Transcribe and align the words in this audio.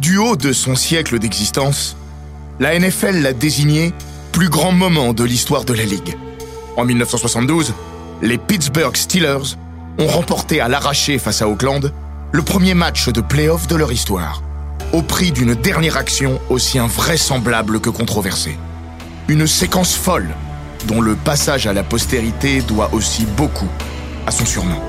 Du 0.00 0.16
haut 0.16 0.36
de 0.36 0.52
son 0.52 0.76
siècle 0.76 1.18
d'existence, 1.18 1.96
la 2.60 2.78
NFL 2.78 3.20
l'a 3.20 3.32
désigné 3.32 3.92
plus 4.30 4.48
grand 4.48 4.70
moment 4.70 5.12
de 5.12 5.24
l'histoire 5.24 5.64
de 5.64 5.74
la 5.74 5.82
Ligue. 5.82 6.16
En 6.76 6.84
1972, 6.84 7.74
les 8.22 8.38
Pittsburgh 8.38 8.96
Steelers 8.96 9.56
ont 9.98 10.06
remporté 10.06 10.60
à 10.60 10.68
l'arraché 10.68 11.18
face 11.18 11.42
à 11.42 11.48
Oakland 11.48 11.92
le 12.30 12.42
premier 12.42 12.74
match 12.74 13.08
de 13.08 13.20
playoff 13.20 13.66
de 13.66 13.74
leur 13.74 13.90
histoire, 13.90 14.44
au 14.92 15.02
prix 15.02 15.32
d'une 15.32 15.56
dernière 15.56 15.96
action 15.96 16.40
aussi 16.48 16.78
invraisemblable 16.78 17.80
que 17.80 17.90
controversée. 17.90 18.56
Une 19.26 19.48
séquence 19.48 19.96
folle 19.96 20.28
dont 20.86 21.00
le 21.00 21.16
passage 21.16 21.66
à 21.66 21.72
la 21.72 21.82
postérité 21.82 22.60
doit 22.62 22.90
aussi 22.92 23.26
beaucoup 23.36 23.68
à 24.26 24.30
son 24.30 24.46
surnom. 24.46 24.80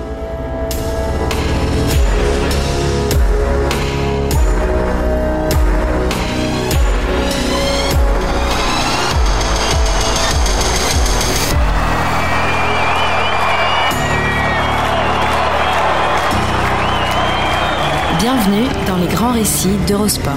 Bienvenue 18.50 18.86
dans 18.88 18.98
les 18.98 19.08
grands 19.08 19.32
récits 19.32 19.78
d'Eurosport. 19.88 20.34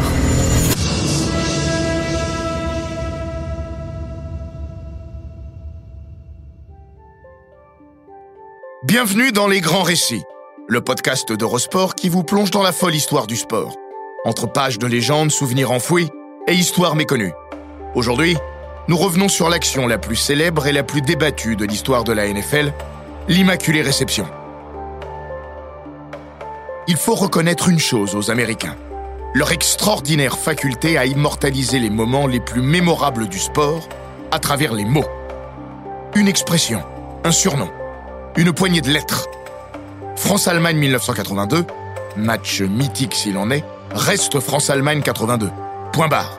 Bienvenue 8.85 9.33
dans 9.33 9.49
Les 9.49 9.63
Grands 9.63 9.83
Récits, 9.83 10.25
le 10.69 10.83
podcast 10.83 11.33
d'Eurosport 11.33 11.95
qui 11.95 12.11
vous 12.11 12.23
plonge 12.23 12.51
dans 12.51 12.63
la 12.63 12.73
folle 12.73 12.95
histoire 12.95 13.27
du 13.27 13.37
sport. 13.37 13.77
Entre 14.27 14.47
pages 14.47 14.79
de 14.79 14.87
légendes, 14.87 15.31
souvenirs 15.31 15.71
enfouis 15.71 16.11
et 16.47 16.53
histoires 16.53 16.97
méconnues. 16.97 17.33
Aujourd'hui, 17.95 18.37
nous 18.89 18.99
revenons 18.99 19.29
sur 19.29 19.49
l'action 19.49 19.87
la 19.87 19.97
plus 19.97 20.17
célèbre 20.17 20.67
et 20.67 20.73
la 20.73 20.83
plus 20.83 21.01
débattue 21.01 21.57
de 21.57 21.65
l'histoire 21.65 22.05
de 22.05 22.13
la 22.13 22.31
NFL, 22.31 22.75
l'Immaculée 23.29 23.81
Réception. 23.81 24.27
Il 26.89 26.97
faut 26.97 27.15
reconnaître 27.15 27.69
une 27.69 27.79
chose 27.79 28.17
aux 28.17 28.31
Américains. 28.33 28.75
Leur 29.35 29.53
extraordinaire 29.53 30.37
faculté 30.37 30.99
à 30.99 31.07
immortaliser 31.07 31.79
les 31.79 31.91
moments 31.91 32.27
les 32.27 32.41
plus 32.41 32.61
mémorables 32.61 33.29
du 33.29 33.39
sport 33.39 33.89
à 34.33 34.41
travers 34.41 34.75
les 34.75 34.85
mots. 34.85 35.07
Une 36.17 36.27
expression, 36.27 36.83
un 37.23 37.31
surnom, 37.31 37.71
une 38.37 38.53
poignée 38.53 38.81
de 38.81 38.91
lettres. 38.91 39.29
France-Allemagne 40.17 40.77
1982, 40.77 41.65
match 42.17 42.61
mythique 42.63 43.15
s'il 43.15 43.39
en 43.39 43.51
est, 43.53 43.65
reste 43.95 44.41
France-Allemagne 44.41 45.03
82. 45.03 45.51
Point 45.93 46.09
barre. 46.09 46.39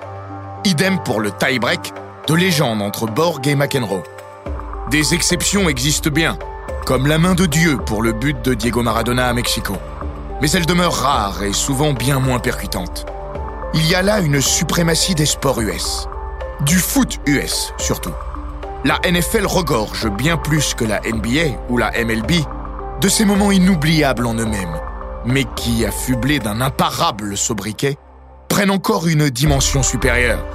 Idem 0.65 0.99
pour 1.03 1.21
le 1.21 1.31
tie-break 1.31 1.93
de 2.27 2.33
légende 2.33 2.81
entre 2.81 3.07
Borg 3.07 3.47
et 3.47 3.55
McEnroe. 3.55 4.03
Des 4.91 5.13
exceptions 5.13 5.69
existent 5.69 6.09
bien, 6.09 6.37
comme 6.85 7.07
la 7.07 7.17
main 7.17 7.33
de 7.33 7.45
Dieu 7.45 7.77
pour 7.77 8.03
le 8.03 8.11
but 8.11 8.39
de 8.43 8.53
Diego 8.53 8.83
Maradona 8.83 9.29
à 9.29 9.33
Mexico. 9.33 9.77
Mais 10.41 10.51
elles 10.51 10.65
demeurent 10.65 11.01
rares 11.01 11.43
et 11.43 11.53
souvent 11.53 11.93
bien 11.93 12.19
moins 12.19 12.39
percutantes. 12.39 13.05
Il 13.73 13.87
y 13.87 13.95
a 13.95 14.01
là 14.01 14.19
une 14.19 14.41
suprématie 14.41 15.15
des 15.15 15.25
sports 15.25 15.61
US. 15.61 16.07
Du 16.61 16.77
foot 16.77 17.19
US 17.27 17.73
surtout. 17.77 18.13
La 18.85 18.99
NFL 19.09 19.45
regorge 19.45 20.09
bien 20.09 20.37
plus 20.37 20.73
que 20.73 20.83
la 20.83 20.99
NBA 20.99 21.57
ou 21.69 21.77
la 21.77 21.91
MLB 21.91 22.31
de 23.01 23.07
ces 23.07 23.25
moments 23.25 23.51
inoubliables 23.51 24.25
en 24.25 24.33
eux-mêmes, 24.33 24.79
mais 25.25 25.45
qui, 25.55 25.85
affublés 25.85 26.39
d'un 26.39 26.61
imparable 26.61 27.37
sobriquet, 27.37 27.97
prennent 28.49 28.71
encore 28.71 29.07
une 29.07 29.29
dimension 29.29 29.83
supérieure. 29.83 30.45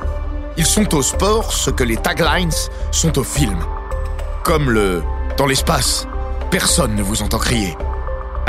Ils 0.57 0.67
sont 0.67 0.95
au 0.95 1.03
sport 1.03 1.53
ce 1.53 1.71
que 1.71 1.85
les 1.85 1.97
taglines 1.97 2.53
sont 2.91 3.19
au 3.19 3.25
film. 3.25 3.59
Comme 4.45 4.71
le 4.71 5.03
Dans 5.37 5.47
l'espace, 5.47 6.07
personne 6.51 6.95
ne 6.95 7.03
vous 7.03 7.23
entend 7.23 7.39
crier, 7.39 7.77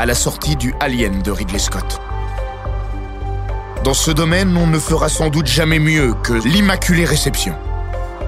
à 0.00 0.06
la 0.06 0.14
sortie 0.14 0.56
du 0.56 0.74
Alien 0.80 1.20
de 1.20 1.30
Ridley 1.30 1.58
Scott. 1.58 2.00
Dans 3.84 3.92
ce 3.92 4.10
domaine, 4.10 4.56
on 4.56 4.66
ne 4.66 4.78
fera 4.78 5.10
sans 5.10 5.28
doute 5.28 5.46
jamais 5.46 5.78
mieux 5.78 6.14
que 6.22 6.32
l'Immaculée 6.32 7.04
Réception. 7.04 7.54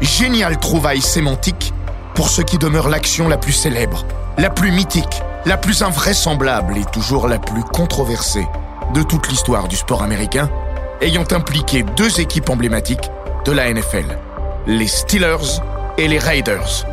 Géniale 0.03 0.59
trouvaille 0.59 1.01
sémantique 1.01 1.73
pour 2.15 2.29
ce 2.29 2.43
qui 2.43 2.59
demeure 2.59 2.91
l'action 2.91 3.27
la 3.27 3.39
plus 3.39 3.55
célèbre, 3.55 4.05
la 4.37 4.51
plus 4.51 4.71
mythique, 4.71 5.23
la 5.47 5.57
plus 5.57 5.83
invraisemblable 5.83 6.77
et 6.77 6.85
toujours 6.85 7.27
la 7.27 7.39
plus 7.39 7.65
controversée 7.65 8.47
de 8.93 9.03
toute 9.03 9.31
l'histoire 9.31 9.67
du 9.67 9.77
sport 9.77 10.03
américain, 10.03 10.51
ayant 11.01 11.25
impliqué 11.31 11.85
deux 11.97 12.21
équipes 12.21 12.51
emblématiques 12.51 13.11
de 13.47 13.53
la 13.53 13.73
NFL, 13.73 14.19
les 14.67 14.89
Steelers 14.89 15.63
et 15.97 16.07
les 16.07 16.19
Raiders, 16.19 16.87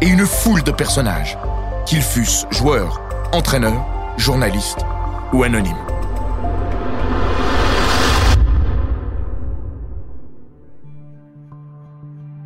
et 0.00 0.08
une 0.08 0.26
foule 0.26 0.64
de 0.64 0.72
personnages, 0.72 1.38
qu'ils 1.86 2.02
fussent 2.02 2.46
joueurs, 2.50 3.00
entraîneurs, 3.30 3.86
journalistes 4.16 4.84
ou 5.32 5.42
anonymes. 5.42 5.74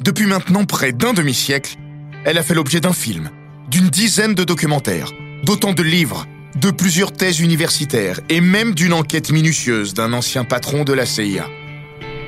Depuis 0.01 0.27
maintenant 0.27 0.65
près 0.65 0.93
d'un 0.93 1.12
demi-siècle, 1.12 1.77
elle 2.25 2.39
a 2.39 2.43
fait 2.43 2.55
l'objet 2.55 2.81
d'un 2.81 2.93
film, 2.93 3.31
d'une 3.71 3.89
dizaine 3.89 4.34
de 4.34 4.45
documentaires, 4.45 5.12
d'autant 5.45 5.73
de 5.73 5.83
livres, 5.83 6.27
de 6.56 6.71
plusieurs 6.71 7.12
thèses 7.12 7.41
universitaires 7.41 8.21
et 8.29 8.41
même 8.41 8.75
d'une 8.75 8.93
enquête 8.93 9.31
minutieuse 9.31 9.95
d'un 9.95 10.12
ancien 10.12 10.45
patron 10.45 10.85
de 10.85 10.93
la 10.93 11.06
CIA. 11.06 11.47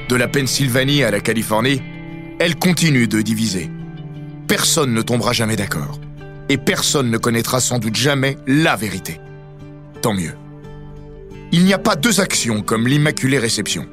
De 0.08 0.16
la 0.16 0.28
Pennsylvanie 0.28 1.02
à 1.04 1.10
la 1.10 1.20
Californie, 1.20 1.82
elle 2.38 2.56
continue 2.56 3.08
de 3.08 3.22
diviser. 3.22 3.70
Personne 4.46 4.92
ne 4.92 5.02
tombera 5.02 5.32
jamais 5.32 5.56
d'accord. 5.56 6.00
Et 6.48 6.58
personne 6.58 7.10
ne 7.10 7.18
connaîtra 7.18 7.60
sans 7.60 7.78
doute 7.78 7.94
jamais 7.94 8.36
la 8.46 8.76
vérité. 8.76 9.20
Tant 10.02 10.14
mieux. 10.14 10.34
Il 11.52 11.64
n'y 11.64 11.74
a 11.74 11.78
pas 11.78 11.96
deux 11.96 12.20
actions 12.20 12.62
comme 12.62 12.86
l'Immaculée 12.86 13.38
Réception. 13.38 13.86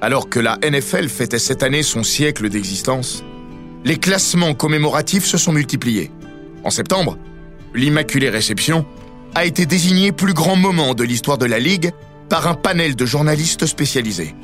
Alors 0.00 0.28
que 0.28 0.40
la 0.40 0.58
NFL 0.62 1.08
fêtait 1.08 1.38
cette 1.38 1.62
année 1.62 1.82
son 1.82 2.02
siècle 2.02 2.48
d'existence, 2.48 3.24
les 3.84 3.98
classements 3.98 4.54
commémoratifs 4.54 5.24
se 5.24 5.38
sont 5.38 5.52
multipliés. 5.52 6.10
En 6.64 6.70
septembre, 6.70 7.18
l'Immaculée 7.74 8.30
Réception 8.30 8.84
a 9.34 9.44
été 9.44 9.66
désigné 9.66 10.12
plus 10.12 10.34
grand 10.34 10.56
moment 10.56 10.94
de 10.94 11.04
l'histoire 11.04 11.38
de 11.38 11.46
la 11.46 11.58
Ligue 11.58 11.92
par 12.28 12.48
un 12.48 12.54
panel 12.54 12.96
de 12.96 13.06
journalistes 13.06 13.66
spécialisés. 13.66 14.34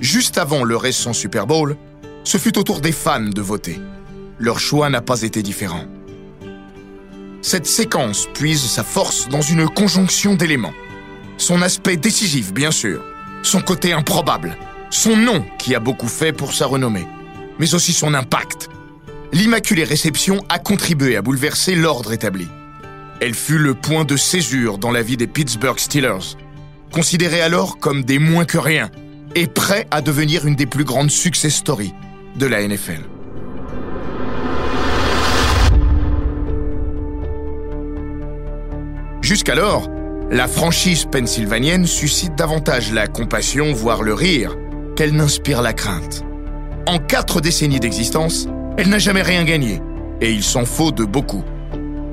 Juste 0.00 0.38
avant 0.38 0.64
le 0.64 0.76
récent 0.76 1.12
Super 1.12 1.46
Bowl, 1.46 1.76
ce 2.24 2.38
fut 2.38 2.58
au 2.58 2.62
tour 2.62 2.80
des 2.80 2.92
fans 2.92 3.20
de 3.20 3.40
voter. 3.40 3.78
Leur 4.38 4.58
choix 4.58 4.90
n'a 4.90 5.00
pas 5.00 5.22
été 5.22 5.42
différent. 5.42 5.84
Cette 7.42 7.66
séquence 7.66 8.28
puise 8.34 8.64
sa 8.64 8.82
force 8.82 9.28
dans 9.28 9.40
une 9.40 9.68
conjonction 9.68 10.34
d'éléments. 10.34 10.74
Son 11.38 11.62
aspect 11.62 11.96
décisif, 11.96 12.52
bien 12.52 12.70
sûr, 12.70 13.04
son 13.42 13.60
côté 13.60 13.92
improbable, 13.92 14.56
son 14.90 15.16
nom 15.16 15.44
qui 15.58 15.74
a 15.74 15.80
beaucoup 15.80 16.08
fait 16.08 16.32
pour 16.32 16.54
sa 16.54 16.66
renommée, 16.66 17.06
mais 17.58 17.74
aussi 17.74 17.92
son 17.92 18.14
impact. 18.14 18.68
L'Immaculée 19.32 19.84
Réception 19.84 20.44
a 20.48 20.58
contribué 20.58 21.16
à 21.16 21.22
bouleverser 21.22 21.74
l'ordre 21.74 22.12
établi. 22.12 22.48
Elle 23.20 23.34
fut 23.34 23.58
le 23.58 23.74
point 23.74 24.04
de 24.04 24.16
césure 24.16 24.78
dans 24.78 24.90
la 24.90 25.02
vie 25.02 25.16
des 25.16 25.26
Pittsburgh 25.26 25.78
Steelers, 25.78 26.36
considérés 26.92 27.40
alors 27.40 27.78
comme 27.78 28.04
des 28.04 28.18
moins 28.18 28.44
que 28.44 28.58
rien 28.58 28.90
et 29.34 29.46
prêts 29.46 29.86
à 29.90 30.00
devenir 30.00 30.46
une 30.46 30.56
des 30.56 30.66
plus 30.66 30.84
grandes 30.84 31.10
success 31.10 31.54
stories 31.54 31.92
de 32.36 32.46
la 32.46 32.66
NFL. 32.66 33.02
Jusqu'alors, 39.26 39.90
la 40.30 40.46
franchise 40.46 41.04
pennsylvanienne 41.10 41.84
suscite 41.84 42.36
davantage 42.36 42.92
la 42.92 43.08
compassion, 43.08 43.72
voire 43.72 44.04
le 44.04 44.14
rire, 44.14 44.54
qu'elle 44.94 45.16
n'inspire 45.16 45.62
la 45.62 45.72
crainte. 45.72 46.22
En 46.86 47.00
quatre 47.00 47.40
décennies 47.40 47.80
d'existence, 47.80 48.46
elle 48.78 48.88
n'a 48.88 49.00
jamais 49.00 49.22
rien 49.22 49.42
gagné, 49.42 49.82
et 50.20 50.30
il 50.30 50.44
s'en 50.44 50.64
faut 50.64 50.92
de 50.92 51.04
beaucoup. 51.04 51.42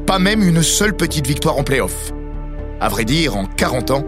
Pas 0.07 0.18
même 0.18 0.42
une 0.42 0.63
seule 0.63 0.98
petite 0.98 1.27
victoire 1.27 1.60
en 1.60 1.63
playoff. 1.63 2.12
À 2.81 2.89
vrai 2.89 3.06
dire, 3.06 3.38
en 3.38 3.45
40 3.45 3.92
ans, 3.92 4.06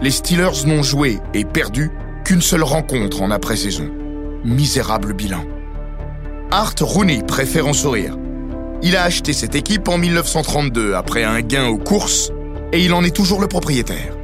les 0.00 0.12
Steelers 0.12 0.64
n'ont 0.64 0.84
joué 0.84 1.18
et 1.34 1.44
perdu 1.44 1.90
qu'une 2.24 2.40
seule 2.40 2.62
rencontre 2.62 3.20
en 3.22 3.32
après-saison. 3.32 3.90
Misérable 4.44 5.12
bilan. 5.12 5.44
Art 6.52 6.76
Rooney 6.80 7.24
préfère 7.26 7.66
en 7.66 7.72
sourire. 7.72 8.16
Il 8.80 8.94
a 8.94 9.02
acheté 9.02 9.32
cette 9.32 9.56
équipe 9.56 9.88
en 9.88 9.98
1932 9.98 10.94
après 10.94 11.24
un 11.24 11.40
gain 11.40 11.66
aux 11.66 11.78
courses 11.78 12.30
et 12.74 12.84
il 12.84 12.92
en 12.92 13.04
est 13.04 13.14
toujours 13.14 13.40
le 13.40 13.46
propriétaire. 13.46 14.16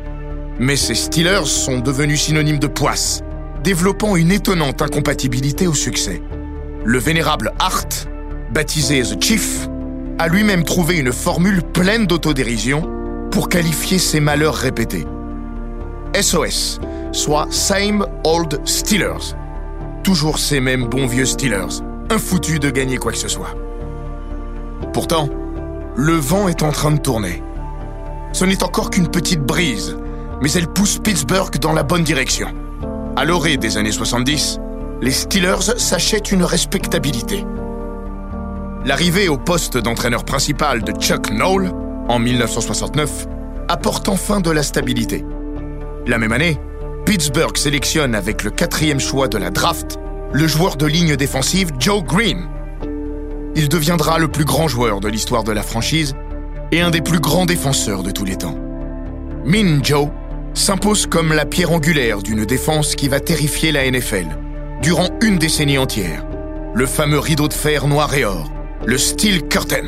Mais 0.59 0.75
ces 0.75 0.97
Steelers 0.97 1.47
sont 1.47 1.79
devenus 1.79 2.21
synonymes 2.21 2.59
de 2.59 2.67
poisse, 2.67 3.23
développant 3.63 4.17
une 4.17 4.33
étonnante 4.33 4.83
incompatibilité 4.83 5.69
au 5.69 5.75
succès. 5.75 6.21
Le 6.85 6.99
vénérable 6.99 7.53
Art, 7.61 7.87
baptisé 8.53 9.03
The 9.03 9.23
Chief, 9.23 9.69
a 10.19 10.27
lui-même 10.27 10.65
trouvé 10.65 10.99
une 10.99 11.13
formule 11.13 11.63
pleine 11.63 12.07
d'autodérision 12.07 12.91
pour 13.31 13.49
qualifier 13.49 13.99
ses 13.99 14.19
malheurs 14.19 14.57
répétés. 14.57 15.07
SOS, 16.21 16.81
soit 17.13 17.47
Same 17.51 18.05
Old 18.25 18.61
Steelers. 18.65 19.37
Toujours 20.03 20.41
ces 20.41 20.59
mêmes 20.59 20.87
bons 20.87 21.07
vieux 21.07 21.25
Steelers, 21.25 21.83
infoutus 22.11 22.59
de 22.59 22.71
gagner 22.71 22.97
quoi 22.97 23.13
que 23.13 23.19
ce 23.19 23.29
soit. 23.29 23.55
Pourtant, 24.93 25.29
le 25.95 26.15
vent 26.15 26.49
est 26.49 26.65
en 26.65 26.73
train 26.73 26.91
de 26.91 27.01
tourner. 27.01 27.45
Ce 28.33 28.45
n'est 28.45 28.63
encore 28.63 28.91
qu'une 28.91 29.09
petite 29.09 29.41
brise, 29.41 29.97
mais 30.41 30.51
elle 30.53 30.69
pousse 30.69 30.99
Pittsburgh 30.99 31.57
dans 31.59 31.73
la 31.73 31.83
bonne 31.83 32.05
direction. 32.05 32.49
À 33.17 33.25
l'orée 33.25 33.57
des 33.57 33.77
années 33.77 33.93
70, 33.93 34.61
les 35.03 35.11
Steelers 35.11 35.79
s'achètent 35.79 36.33
une 36.33 36.45
respectabilité. 36.45 37.45
L'arrivée 38.85 39.29
au 39.29 39.37
poste 39.37 39.77
d'entraîneur 39.77 40.25
principal 40.25 40.83
de 40.83 40.93
Chuck 40.93 41.31
Noll, 41.31 41.71
en 42.09 42.19
1969, 42.19 43.27
apporte 43.69 44.09
enfin 44.09 44.41
de 44.41 44.51
la 44.51 44.63
stabilité. 44.63 45.25
La 46.07 46.19
même 46.19 46.33
année, 46.33 46.59
Pittsburgh 47.05 47.57
sélectionne 47.57 48.15
avec 48.15 48.45
le 48.45 48.51
quatrième 48.51 49.01
choix 49.01 49.29
de 49.29 49.39
la 49.39 49.51
draft 49.51 49.99
le 50.33 50.47
joueur 50.47 50.77
de 50.77 50.87
ligne 50.87 51.17
défensive 51.17 51.73
Joe 51.79 52.05
Green. 52.05 52.49
Il 53.57 53.69
deviendra 53.69 54.19
le 54.19 54.29
plus 54.29 54.45
grand 54.45 54.69
joueur 54.69 55.01
de 55.01 55.09
l'histoire 55.09 55.43
de 55.43 55.53
la 55.53 55.63
franchise 55.63 56.15
et 56.73 56.81
un 56.81 56.91
des 56.91 57.01
plus 57.01 57.21
grands 57.21 57.47
défenseurs 57.47 58.03
de 58.03 58.11
tous 58.11 58.25
les 58.25 58.37
temps. 58.37 58.57
Min 59.45 59.81
s'impose 60.55 61.07
comme 61.07 61.33
la 61.33 61.47
pierre 61.47 61.73
angulaire 61.73 62.23
d'une 62.23 62.45
défense 62.45 62.95
qui 62.95 63.09
va 63.09 63.21
terrifier 63.21 63.73
la 63.73 63.91
NFL 63.91 64.27
durant 64.83 65.09
une 65.23 65.39
décennie 65.39 65.79
entière. 65.79 66.25
Le 66.75 66.87
fameux 66.87 67.19
rideau 67.19 67.49
de 67.49 67.53
fer 67.53 67.87
noir 67.87 68.15
et 68.15 68.25
or, 68.25 68.51
le 68.85 68.99
Steel 68.99 69.49
Curtain. 69.49 69.87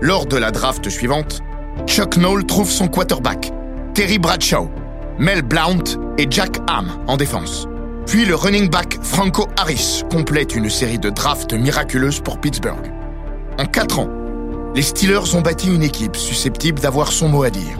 Lors 0.00 0.26
de 0.26 0.36
la 0.36 0.50
draft 0.50 0.88
suivante, 0.88 1.40
Chuck 1.86 2.16
Noll 2.16 2.46
trouve 2.46 2.70
son 2.70 2.88
quarterback, 2.88 3.52
Terry 3.94 4.18
Bradshaw, 4.18 4.70
Mel 5.18 5.42
Blount 5.42 5.84
et 6.18 6.26
Jack 6.28 6.58
Ham 6.68 6.90
en 7.06 7.16
défense. 7.16 7.66
Puis 8.06 8.24
le 8.24 8.34
running 8.34 8.68
back 8.68 8.98
Franco 9.02 9.48
Harris 9.56 10.02
complète 10.10 10.54
une 10.54 10.70
série 10.70 10.98
de 10.98 11.10
drafts 11.10 11.52
miraculeuses 11.52 12.20
pour 12.20 12.38
Pittsburgh. 12.38 12.92
En 13.58 13.66
quatre 13.66 13.98
ans, 13.98 14.08
les 14.76 14.82
Steelers 14.82 15.34
ont 15.34 15.40
bâti 15.40 15.74
une 15.74 15.82
équipe 15.82 16.16
susceptible 16.16 16.80
d'avoir 16.80 17.10
son 17.10 17.30
mot 17.30 17.44
à 17.44 17.48
dire. 17.48 17.78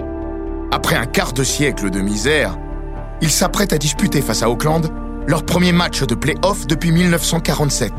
Après 0.73 0.97
un 0.97 1.05
quart 1.05 1.35
de 1.35 1.45
siècle 1.45 1.91
de 1.91 2.01
misère, 2.01 2.57
ils 3.21 3.31
s'apprêtent 3.31 3.75
à 3.75 3.79
disputer 3.79 4.23
face 4.23 4.43
à 4.43 4.49
Auckland 4.49 4.91
leur 5.27 5.45
premier 5.45 5.73
match 5.73 6.03
de 6.03 6.15
play-off 6.15 6.67
depuis 6.67 6.93
1947, 6.93 7.93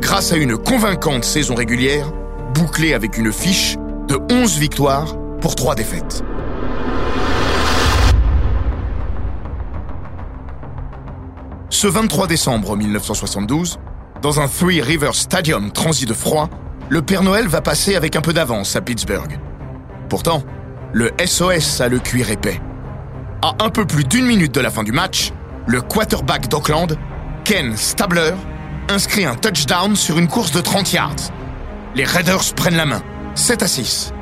grâce 0.00 0.32
à 0.32 0.36
une 0.36 0.56
convaincante 0.56 1.24
saison 1.24 1.56
régulière, 1.56 2.12
bouclée 2.54 2.94
avec 2.94 3.18
une 3.18 3.32
fiche 3.32 3.76
de 4.06 4.16
11 4.30 4.58
victoires 4.58 5.16
pour 5.40 5.56
3 5.56 5.74
défaites. 5.74 6.22
Ce 11.70 11.88
23 11.88 12.28
décembre 12.28 12.76
1972, 12.76 13.80
dans 14.22 14.38
un 14.40 14.46
Three 14.46 14.80
Rivers 14.80 15.16
Stadium 15.16 15.72
transi 15.72 16.06
de 16.06 16.14
froid, 16.14 16.48
le 16.90 17.02
Père 17.02 17.22
Noël 17.22 17.46
va 17.46 17.60
passer 17.60 17.96
avec 17.96 18.16
un 18.16 18.20
peu 18.20 18.32
d'avance 18.32 18.74
à 18.76 18.80
Pittsburgh. 18.80 19.38
Pourtant, 20.08 20.42
le 20.92 21.10
SOS 21.24 21.80
a 21.80 21.88
le 21.88 21.98
cuir 21.98 22.30
épais. 22.30 22.60
À 23.42 23.54
un 23.60 23.68
peu 23.68 23.84
plus 23.84 24.04
d'une 24.04 24.26
minute 24.26 24.54
de 24.54 24.60
la 24.60 24.70
fin 24.70 24.82
du 24.82 24.92
match, 24.92 25.32
le 25.66 25.82
quarterback 25.82 26.48
d'Auckland, 26.48 26.96
Ken 27.44 27.76
Stabler, 27.76 28.32
inscrit 28.88 29.26
un 29.26 29.34
touchdown 29.34 29.94
sur 29.96 30.18
une 30.18 30.28
course 30.28 30.50
de 30.50 30.60
30 30.60 30.92
yards. 30.92 31.32
Les 31.94 32.04
Raiders 32.04 32.54
prennent 32.56 32.76
la 32.76 32.86
main, 32.86 33.02
7 33.34 33.62
à 33.62 33.68
6. 33.68 34.12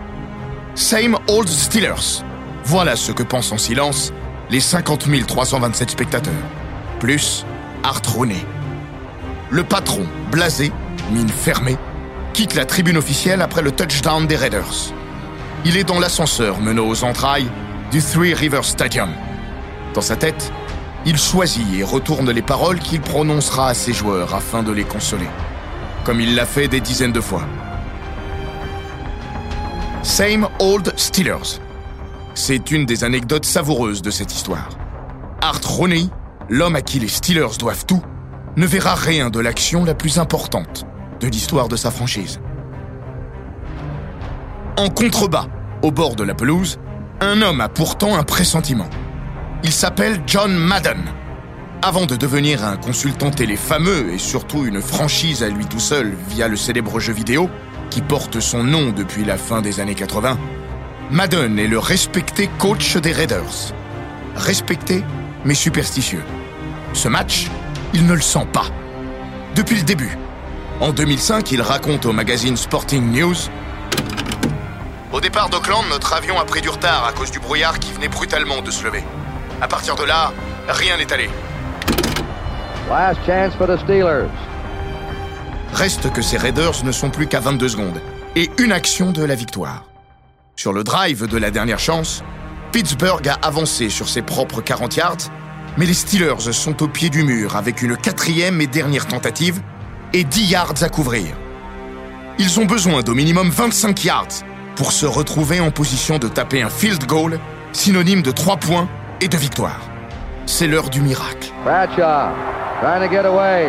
Same 0.74 1.16
Old 1.28 1.48
Steelers. 1.48 2.22
Voilà 2.64 2.96
ce 2.96 3.12
que 3.12 3.22
pensent 3.22 3.52
en 3.52 3.58
silence 3.58 4.12
les 4.50 4.60
50 4.60 5.06
327 5.26 5.90
spectateurs. 5.90 6.32
Plus 6.98 7.46
Art 7.84 8.02
Rooney. 8.14 8.44
Le 9.50 9.62
patron, 9.62 10.04
blasé, 10.32 10.72
mine 11.12 11.28
fermée, 11.28 11.76
quitte 12.36 12.54
la 12.54 12.66
tribune 12.66 12.98
officielle 12.98 13.40
après 13.40 13.62
le 13.62 13.72
touchdown 13.72 14.26
des 14.26 14.36
Raiders. 14.36 14.92
Il 15.64 15.78
est 15.78 15.84
dans 15.84 15.98
l'ascenseur 15.98 16.60
menant 16.60 16.86
aux 16.86 17.02
entrailles 17.02 17.48
du 17.90 18.02
Three 18.02 18.34
Rivers 18.34 18.66
Stadium. 18.66 19.08
Dans 19.94 20.02
sa 20.02 20.16
tête, 20.16 20.52
il 21.06 21.16
choisit 21.16 21.66
et 21.74 21.82
retourne 21.82 22.30
les 22.30 22.42
paroles 22.42 22.78
qu'il 22.78 23.00
prononcera 23.00 23.68
à 23.68 23.74
ses 23.74 23.94
joueurs 23.94 24.34
afin 24.34 24.62
de 24.62 24.70
les 24.70 24.84
consoler, 24.84 25.30
comme 26.04 26.20
il 26.20 26.34
l'a 26.34 26.44
fait 26.44 26.68
des 26.68 26.82
dizaines 26.82 27.12
de 27.12 27.22
fois. 27.22 27.40
Same 30.02 30.46
Old 30.58 30.92
Steelers. 30.98 31.62
C'est 32.34 32.70
une 32.70 32.84
des 32.84 33.02
anecdotes 33.02 33.46
savoureuses 33.46 34.02
de 34.02 34.10
cette 34.10 34.34
histoire. 34.34 34.68
Art 35.40 35.62
Rooney, 35.64 36.10
l'homme 36.50 36.76
à 36.76 36.82
qui 36.82 36.98
les 36.98 37.08
Steelers 37.08 37.56
doivent 37.58 37.86
tout, 37.86 38.02
ne 38.56 38.66
verra 38.66 38.94
rien 38.94 39.30
de 39.30 39.40
l'action 39.40 39.86
la 39.86 39.94
plus 39.94 40.18
importante 40.18 40.86
de 41.20 41.28
l'histoire 41.28 41.68
de 41.68 41.76
sa 41.76 41.90
franchise. 41.90 42.40
En 44.76 44.88
contrebas, 44.88 45.46
au 45.82 45.90
bord 45.90 46.16
de 46.16 46.24
la 46.24 46.34
pelouse, 46.34 46.78
un 47.20 47.40
homme 47.40 47.60
a 47.60 47.68
pourtant 47.68 48.16
un 48.16 48.24
pressentiment. 48.24 48.88
Il 49.64 49.72
s'appelle 49.72 50.20
John 50.26 50.54
Madden. 50.54 51.02
Avant 51.82 52.06
de 52.06 52.16
devenir 52.16 52.64
un 52.64 52.76
consultant 52.76 53.30
télé 53.30 53.56
fameux 53.56 54.12
et 54.12 54.18
surtout 54.18 54.66
une 54.66 54.82
franchise 54.82 55.42
à 55.42 55.48
lui 55.48 55.66
tout 55.66 55.80
seul 55.80 56.14
via 56.28 56.48
le 56.48 56.56
célèbre 56.56 57.00
jeu 57.00 57.12
vidéo, 57.12 57.48
qui 57.90 58.02
porte 58.02 58.40
son 58.40 58.64
nom 58.64 58.90
depuis 58.90 59.24
la 59.24 59.38
fin 59.38 59.62
des 59.62 59.80
années 59.80 59.94
80, 59.94 60.38
Madden 61.10 61.58
est 61.58 61.68
le 61.68 61.78
respecté 61.78 62.50
coach 62.58 62.96
des 62.96 63.12
Raiders. 63.12 63.72
Respecté, 64.34 65.04
mais 65.44 65.54
superstitieux. 65.54 66.22
Ce 66.92 67.08
match, 67.08 67.48
il 67.94 68.06
ne 68.06 68.14
le 68.14 68.20
sent 68.20 68.46
pas. 68.52 68.66
Depuis 69.54 69.76
le 69.76 69.82
début. 69.82 70.18
En 70.78 70.92
2005, 70.92 71.52
il 71.52 71.62
raconte 71.62 72.04
au 72.04 72.12
magazine 72.12 72.54
Sporting 72.54 73.10
News 73.10 73.34
Au 75.10 75.20
départ 75.22 75.48
d'Auckland, 75.48 75.84
notre 75.88 76.12
avion 76.12 76.38
a 76.38 76.44
pris 76.44 76.60
du 76.60 76.68
retard 76.68 77.06
à 77.06 77.12
cause 77.12 77.30
du 77.30 77.38
brouillard 77.38 77.78
qui 77.78 77.94
venait 77.94 78.08
brutalement 78.08 78.60
de 78.60 78.70
se 78.70 78.84
lever. 78.84 79.02
À 79.62 79.68
partir 79.68 79.96
de 79.96 80.04
là, 80.04 80.34
rien 80.68 80.98
n'est 80.98 81.10
allé. 81.10 81.30
Last 82.90 83.18
chance 83.24 83.54
for 83.56 83.66
the 83.66 83.78
Steelers. 83.84 84.28
Reste 85.72 86.12
que 86.12 86.20
ces 86.20 86.36
Raiders 86.36 86.84
ne 86.84 86.92
sont 86.92 87.08
plus 87.08 87.26
qu'à 87.26 87.40
22 87.40 87.70
secondes 87.70 88.02
et 88.36 88.50
une 88.58 88.72
action 88.72 89.12
de 89.12 89.24
la 89.24 89.34
victoire. 89.34 89.84
Sur 90.56 90.74
le 90.74 90.84
drive 90.84 91.26
de 91.26 91.38
la 91.38 91.50
dernière 91.50 91.78
chance, 91.78 92.22
Pittsburgh 92.72 93.26
a 93.26 93.38
avancé 93.40 93.88
sur 93.88 94.10
ses 94.10 94.20
propres 94.20 94.60
40 94.60 94.94
yards, 94.96 95.16
mais 95.78 95.86
les 95.86 95.94
Steelers 95.94 96.52
sont 96.52 96.82
au 96.82 96.88
pied 96.88 97.08
du 97.08 97.22
mur 97.22 97.56
avec 97.56 97.80
une 97.80 97.96
quatrième 97.96 98.60
et 98.60 98.66
dernière 98.66 99.06
tentative 99.06 99.62
et 100.12 100.24
10 100.24 100.50
yards 100.50 100.82
à 100.82 100.88
couvrir. 100.88 101.34
Ils 102.38 102.60
ont 102.60 102.64
besoin 102.64 103.02
d'au 103.02 103.14
minimum 103.14 103.50
25 103.50 104.04
yards 104.04 104.44
pour 104.76 104.92
se 104.92 105.06
retrouver 105.06 105.60
en 105.60 105.70
position 105.70 106.18
de 106.18 106.28
taper 106.28 106.62
un 106.62 106.68
field 106.68 107.06
goal, 107.06 107.40
synonyme 107.72 108.22
de 108.22 108.30
3 108.30 108.58
points 108.58 108.88
et 109.20 109.28
de 109.28 109.36
victoire. 109.36 109.80
C'est 110.44 110.66
l'heure 110.66 110.90
du 110.90 111.00
miracle. 111.00 111.50
Bradshaw 111.64 112.32
trying 112.80 113.06
to 113.06 113.10
get 113.10 113.26
away. 113.26 113.68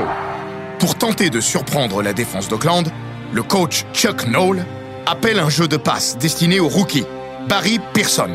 Pour 0.79 0.95
tenter 0.95 1.29
de 1.29 1.39
surprendre 1.39 2.03
la 2.03 2.13
défense 2.13 2.49
d'Auckland, 2.49 2.91
le 3.33 3.41
coach 3.41 3.85
Chuck 3.93 4.27
Noll 4.27 4.65
appelle 5.05 5.39
un 5.39 5.49
jeu 5.49 5.67
de 5.67 5.77
passe 5.77 6.17
destiné 6.17 6.59
au 6.59 6.67
rookie, 6.67 7.05
Barry 7.47 7.79
Pearson, 7.93 8.29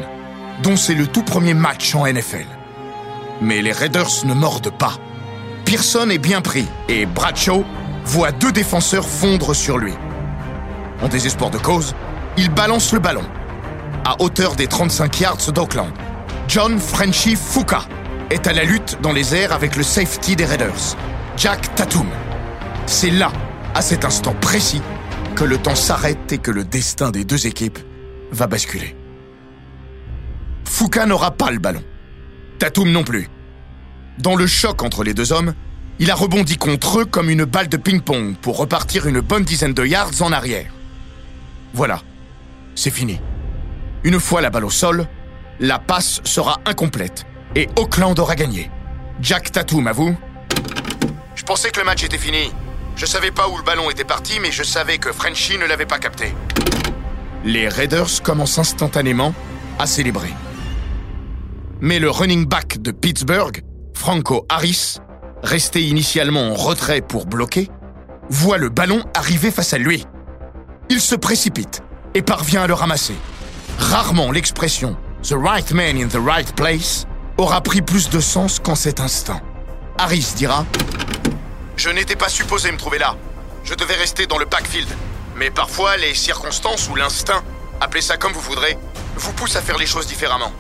dont 0.63 0.77
c'est 0.77 0.95
le 0.95 1.07
tout 1.07 1.23
premier 1.23 1.55
match 1.55 1.95
en 1.95 2.07
NFL. 2.07 2.47
Mais 3.43 3.61
les 3.63 3.73
Raiders 3.73 4.25
ne 4.25 4.35
mordent 4.35 4.73
pas. 4.77 4.95
Pearson 5.65 6.09
est 6.11 6.19
bien 6.19 6.41
pris 6.41 6.67
et 6.89 7.07
Bradshaw 7.07 7.65
voit 8.05 8.33
deux 8.33 8.53
défenseurs 8.53 9.09
fondre 9.09 9.55
sur 9.55 9.79
lui. 9.79 9.95
En 11.03 11.09
désespoir 11.09 11.51
de 11.51 11.59
cause, 11.59 11.95
il 12.37 12.49
balance 12.51 12.93
le 12.93 12.99
ballon. 12.99 13.25
À 14.05 14.21
hauteur 14.21 14.57
des 14.57 14.67
35 14.67 15.21
yards 15.21 15.53
d'Auckland, 15.53 15.93
John 16.49 16.79
Frenchy 16.79 17.37
Fuka 17.37 17.83
est 18.31 18.47
à 18.47 18.53
la 18.53 18.65
lutte 18.65 18.99
dans 19.03 19.13
les 19.13 19.35
airs 19.35 19.53
avec 19.53 19.77
le 19.77 19.83
safety 19.83 20.37
des 20.37 20.45
Raiders, 20.45 20.97
Jack 21.37 21.75
Tatum. 21.75 22.07
C'est 22.87 23.11
là, 23.11 23.33
à 23.75 23.83
cet 23.83 24.05
instant 24.05 24.35
précis, 24.41 24.83
que 25.37 25.45
le 25.45 25.59
temps 25.59 25.75
s'arrête 25.75 26.33
et 26.33 26.39
que 26.39 26.51
le 26.51 26.65
destin 26.65 27.11
des 27.11 27.25
deux 27.25 27.47
équipes 27.47 27.79
va 28.33 28.47
basculer. 28.47 28.97
Foucault 30.65 31.07
n'aura 31.07 31.31
pas 31.31 31.51
le 31.51 31.59
ballon. 31.59 31.83
Tatum 32.59 32.91
non 32.91 33.05
plus. 33.05 33.29
Dans 34.19 34.37
le 34.37 34.47
choc 34.47 34.83
entre 34.83 35.05
les 35.05 35.15
deux 35.15 35.33
hommes, 35.33 35.55
il 36.03 36.11
a 36.11 36.17
rebondi 36.17 36.57
contre 36.57 36.99
eux 36.99 37.05
comme 37.05 37.31
une 37.31 37.45
balle 37.45 37.69
de 37.69 37.77
ping-pong 37.77 38.35
pour 38.35 38.59
repartir 38.59 39.07
une 39.07 39.21
bonne 39.21 39.45
dizaine 39.45 39.73
de 39.73 39.87
yards 39.87 40.21
en 40.21 40.33
arrière. 40.33 40.67
Voilà, 41.75 42.03
c'est 42.75 42.91
fini. 42.91 43.21
Une 44.03 44.19
fois 44.19 44.41
la 44.41 44.51
balle 44.51 44.65
au 44.65 44.71
sol, 44.71 45.07
la 45.61 45.79
passe 45.79 46.21
sera 46.25 46.59
incomplète 46.67 47.25
et 47.55 47.69
Auckland 47.77 48.19
aura 48.19 48.35
gagné. 48.35 48.69
Jack 49.21 49.53
Tatum, 49.53 49.87
à 49.87 49.93
vous 49.93 50.17
Je 51.37 51.45
pensais 51.45 51.71
que 51.71 51.79
le 51.79 51.87
match 51.87 52.03
était 52.03 52.19
fini. 52.19 52.53
Je 52.97 53.07
savais 53.07 53.31
pas 53.31 53.49
où 53.49 53.57
le 53.57 53.63
ballon 53.63 53.89
était 53.89 54.03
parti, 54.03 54.41
mais 54.41 54.51
je 54.51 54.65
savais 54.65 54.99
que 54.99 55.13
Frenchy 55.13 55.57
ne 55.57 55.67
l'avait 55.67 55.87
pas 55.87 56.01
capté. 56.01 56.35
Les 57.45 57.69
Raiders 57.69 58.25
commencent 58.25 58.59
instantanément 58.59 59.35
à 59.79 59.87
célébrer. 59.87 60.35
Mais 61.81 62.01
le 62.01 62.11
running 62.11 62.45
back 62.45 62.83
de 62.83 62.91
Pittsburgh, 62.91 63.63
Franco 63.95 64.47
Harris, 64.49 64.97
resté 65.43 65.83
initialement 65.83 66.53
en 66.53 66.55
retrait 66.55 67.01
pour 67.01 67.27
bloquer, 67.27 67.69
voit 68.31 68.59
le 68.59 68.69
ballon 68.69 69.03
arriver 69.15 69.51
face 69.51 69.75
à 69.75 69.79
lui. 69.79 70.07
Il 70.89 71.01
se 71.01 71.15
précipite 71.15 71.83
et 72.15 72.23
parvient 72.23 72.63
à 72.63 72.67
le 72.67 72.75
ramasser. 72.75 73.15
Rarement 73.79 74.31
l'expression 74.31 74.97
The 75.23 75.35
right 75.37 75.71
man 75.73 75.97
in 75.97 76.09
the 76.09 76.19
right 76.19 76.55
place 76.57 77.07
aura 77.39 77.61
pris 77.61 77.81
plus 77.81 78.11
de 78.11 78.21
sens 78.21 78.59
qu'en 78.59 78.75
cet 78.75 79.01
instant. 79.01 79.41
Harris 79.99 80.33
dira 80.37 80.67
Je 81.77 81.91
n'étais 81.91 82.17
pas 82.17 82.29
supposé 82.29 82.73
me 82.73 82.77
trouver 82.77 82.99
là. 82.99 83.17
Je 83.65 83.75
devais 83.75 83.95
rester 83.95 84.27
dans 84.27 84.39
le 84.39 84.47
backfield. 84.47 84.89
Mais 85.37 85.51
parfois, 85.51 85.97
les 85.97 86.15
circonstances 86.15 86.89
ou 86.89 86.95
l'instinct, 86.95 87.43
appelez 87.81 88.03
ça 88.03 88.17
comme 88.17 88.33
vous 88.33 88.41
voudrez, 88.41 88.77
vous 89.17 89.33
poussent 89.33 89.57
à 89.57 89.63
faire 89.63 89.79
les 89.79 89.87
choses 89.87 90.07
différemment. 90.07 90.53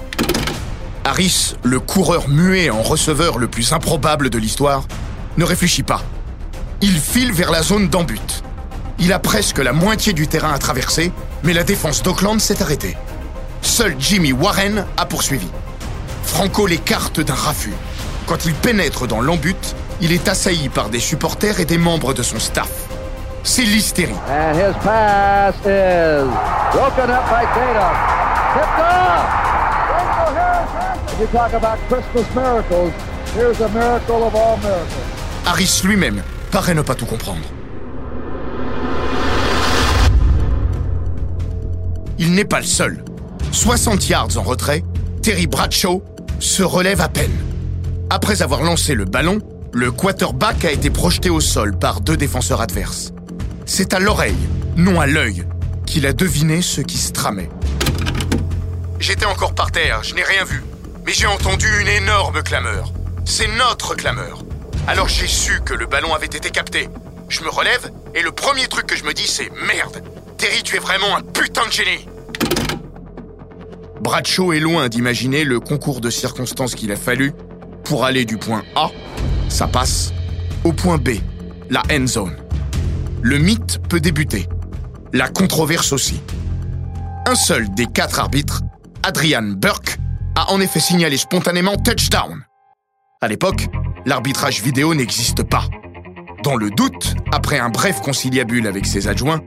Harris, 1.04 1.56
le 1.64 1.80
coureur 1.80 2.28
muet 2.28 2.70
en 2.70 2.82
receveur 2.82 3.38
le 3.38 3.48
plus 3.48 3.72
improbable 3.72 4.30
de 4.30 4.38
l'histoire, 4.38 4.84
ne 5.36 5.44
réfléchit 5.44 5.82
pas. 5.82 6.02
Il 6.80 6.98
file 6.98 7.32
vers 7.32 7.50
la 7.50 7.62
zone 7.62 7.88
d'embut. 7.88 8.42
Il 8.98 9.12
a 9.12 9.18
presque 9.18 9.58
la 9.58 9.72
moitié 9.72 10.12
du 10.12 10.28
terrain 10.28 10.52
à 10.52 10.58
traverser, 10.58 11.12
mais 11.42 11.52
la 11.52 11.64
défense 11.64 12.02
d'Auckland 12.02 12.38
s'est 12.40 12.62
arrêtée. 12.62 12.96
Seul 13.62 13.96
Jimmy 13.98 14.32
Warren 14.32 14.86
a 14.96 15.06
poursuivi. 15.06 15.48
Franco 16.24 16.66
l'écarte 16.66 17.20
d'un 17.20 17.34
raffut. 17.34 17.74
Quand 18.26 18.44
il 18.44 18.54
pénètre 18.54 19.06
dans 19.06 19.20
l'embut, 19.20 19.74
il 20.00 20.12
est 20.12 20.28
assailli 20.28 20.68
par 20.68 20.88
des 20.88 21.00
supporters 21.00 21.58
et 21.60 21.64
des 21.64 21.78
membres 21.78 22.14
de 22.14 22.22
son 22.22 22.38
staff. 22.38 22.70
C'est 23.42 23.62
l'hystérie. 23.62 24.14
And 24.28 24.54
his 24.54 24.74
pass 24.84 25.54
is 25.64 26.28
broken 26.72 27.10
up 27.10 27.24
by 27.28 27.44
Tatum. 27.54 29.51
You 31.20 31.26
talk 31.26 31.52
about 31.52 31.78
Christmas 31.88 32.24
miracles, 32.34 32.90
here's 33.34 33.60
a 33.60 33.68
miracle 33.68 34.24
of 34.24 34.34
all 34.34 34.56
miracles. 34.58 35.02
Harris 35.44 35.82
lui-même 35.84 36.22
paraît 36.50 36.74
ne 36.74 36.82
pas 36.82 36.94
tout 36.94 37.06
comprendre. 37.06 37.42
Il 42.18 42.32
n'est 42.32 42.46
pas 42.46 42.60
le 42.60 42.66
seul. 42.66 43.04
60 43.52 44.08
yards 44.08 44.38
en 44.38 44.42
retrait, 44.42 44.84
Terry 45.22 45.46
Bradshaw 45.46 46.02
se 46.40 46.62
relève 46.62 47.00
à 47.02 47.08
peine. 47.08 47.36
Après 48.08 48.40
avoir 48.40 48.62
lancé 48.62 48.94
le 48.94 49.04
ballon, 49.04 49.38
le 49.72 49.92
quarterback 49.92 50.64
a 50.64 50.72
été 50.72 50.88
projeté 50.88 51.28
au 51.30 51.40
sol 51.40 51.76
par 51.78 52.00
deux 52.00 52.16
défenseurs 52.16 52.60
adverses. 52.60 53.12
C'est 53.66 53.92
à 53.92 54.00
l'oreille, 54.00 54.36
non 54.76 55.00
à 55.00 55.06
l'œil, 55.06 55.44
qu'il 55.84 56.06
a 56.06 56.12
deviné 56.14 56.62
ce 56.62 56.80
qui 56.80 56.96
se 56.96 57.12
tramait. 57.12 57.50
J'étais 58.98 59.26
encore 59.26 59.54
par 59.54 59.70
terre, 59.72 60.02
je 60.02 60.14
n'ai 60.14 60.22
rien 60.22 60.44
vu. 60.44 60.62
Mais 61.04 61.12
j'ai 61.12 61.26
entendu 61.26 61.66
une 61.80 61.88
énorme 61.88 62.42
clameur. 62.42 62.92
C'est 63.24 63.48
notre 63.48 63.94
clameur. 63.94 64.44
Alors 64.86 65.08
j'ai 65.08 65.26
su 65.26 65.60
que 65.64 65.74
le 65.74 65.86
ballon 65.86 66.14
avait 66.14 66.26
été 66.26 66.50
capté. 66.50 66.88
Je 67.28 67.42
me 67.42 67.48
relève 67.48 67.90
et 68.14 68.22
le 68.22 68.32
premier 68.32 68.66
truc 68.68 68.86
que 68.86 68.96
je 68.96 69.04
me 69.04 69.12
dis 69.12 69.26
c'est 69.26 69.50
merde. 69.66 70.02
Terry, 70.38 70.62
tu 70.62 70.76
es 70.76 70.80
vraiment 70.80 71.16
un 71.16 71.22
putain 71.22 71.66
de 71.66 71.72
génie. 71.72 72.06
Bradshaw 74.00 74.52
est 74.52 74.60
loin 74.60 74.88
d'imaginer 74.88 75.44
le 75.44 75.60
concours 75.60 76.00
de 76.00 76.10
circonstances 76.10 76.74
qu'il 76.74 76.90
a 76.90 76.96
fallu 76.96 77.32
pour 77.84 78.04
aller 78.04 78.24
du 78.24 78.36
point 78.36 78.64
A, 78.74 78.90
ça 79.48 79.68
passe, 79.68 80.12
au 80.64 80.72
point 80.72 80.98
B, 80.98 81.10
la 81.70 81.82
end 81.92 82.06
zone. 82.06 82.36
Le 83.22 83.38
mythe 83.38 83.80
peut 83.88 84.00
débuter. 84.00 84.48
La 85.12 85.28
controverse 85.28 85.92
aussi. 85.92 86.20
Un 87.26 87.34
seul 87.34 87.72
des 87.74 87.86
quatre 87.86 88.18
arbitres, 88.18 88.62
Adrian 89.04 89.42
Burke, 89.42 89.98
a 90.34 90.52
en 90.52 90.60
effet 90.60 90.80
signalé 90.80 91.16
spontanément 91.16 91.76
touchdown. 91.76 92.44
À 93.20 93.28
l'époque, 93.28 93.68
l'arbitrage 94.04 94.62
vidéo 94.62 94.94
n'existe 94.94 95.42
pas. 95.42 95.64
Dans 96.42 96.56
le 96.56 96.70
doute, 96.70 97.14
après 97.32 97.58
un 97.58 97.68
bref 97.68 98.00
conciliabule 98.00 98.66
avec 98.66 98.86
ses 98.86 99.08
adjoints, 99.08 99.40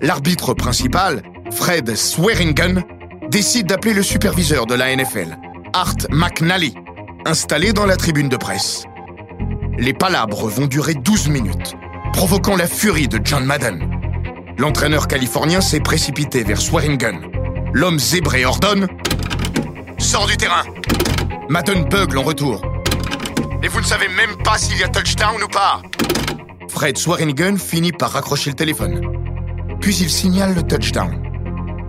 l'arbitre 0.00 0.54
principal, 0.54 1.22
Fred 1.52 1.94
Swearingen, 1.94 2.82
décide 3.30 3.66
d'appeler 3.66 3.94
le 3.94 4.02
superviseur 4.02 4.66
de 4.66 4.74
la 4.74 4.94
NFL, 4.94 5.36
Art 5.72 5.96
McNally, 6.10 6.74
installé 7.24 7.72
dans 7.72 7.86
la 7.86 7.96
tribune 7.96 8.28
de 8.28 8.36
presse. 8.36 8.84
Les 9.78 9.94
palabres 9.94 10.48
vont 10.48 10.66
durer 10.66 10.94
12 10.94 11.28
minutes, 11.28 11.74
provoquant 12.12 12.56
la 12.56 12.66
furie 12.66 13.08
de 13.08 13.20
John 13.22 13.44
Madden. 13.44 13.88
L'entraîneur 14.58 15.08
californien 15.08 15.60
s'est 15.60 15.80
précipité 15.80 16.42
vers 16.42 16.60
Swearingen. 16.60 17.20
L'homme 17.72 17.98
zébré 17.98 18.44
ordonne 18.44 18.86
Sors 20.02 20.26
du 20.26 20.36
terrain 20.36 20.64
Madden 21.48 21.84
bugle 21.84 22.18
en 22.18 22.22
retour. 22.22 22.60
Et 23.62 23.68
vous 23.68 23.80
ne 23.80 23.84
savez 23.84 24.08
même 24.08 24.36
pas 24.42 24.58
s'il 24.58 24.76
y 24.76 24.82
a 24.82 24.88
touchdown 24.88 25.40
ou 25.40 25.46
pas 25.46 25.80
Fred 26.68 26.98
Swearingen 26.98 27.56
finit 27.56 27.92
par 27.92 28.10
raccrocher 28.10 28.50
le 28.50 28.56
téléphone. 28.56 29.00
Puis 29.80 29.94
il 29.98 30.10
signale 30.10 30.56
le 30.56 30.64
touchdown. 30.64 31.22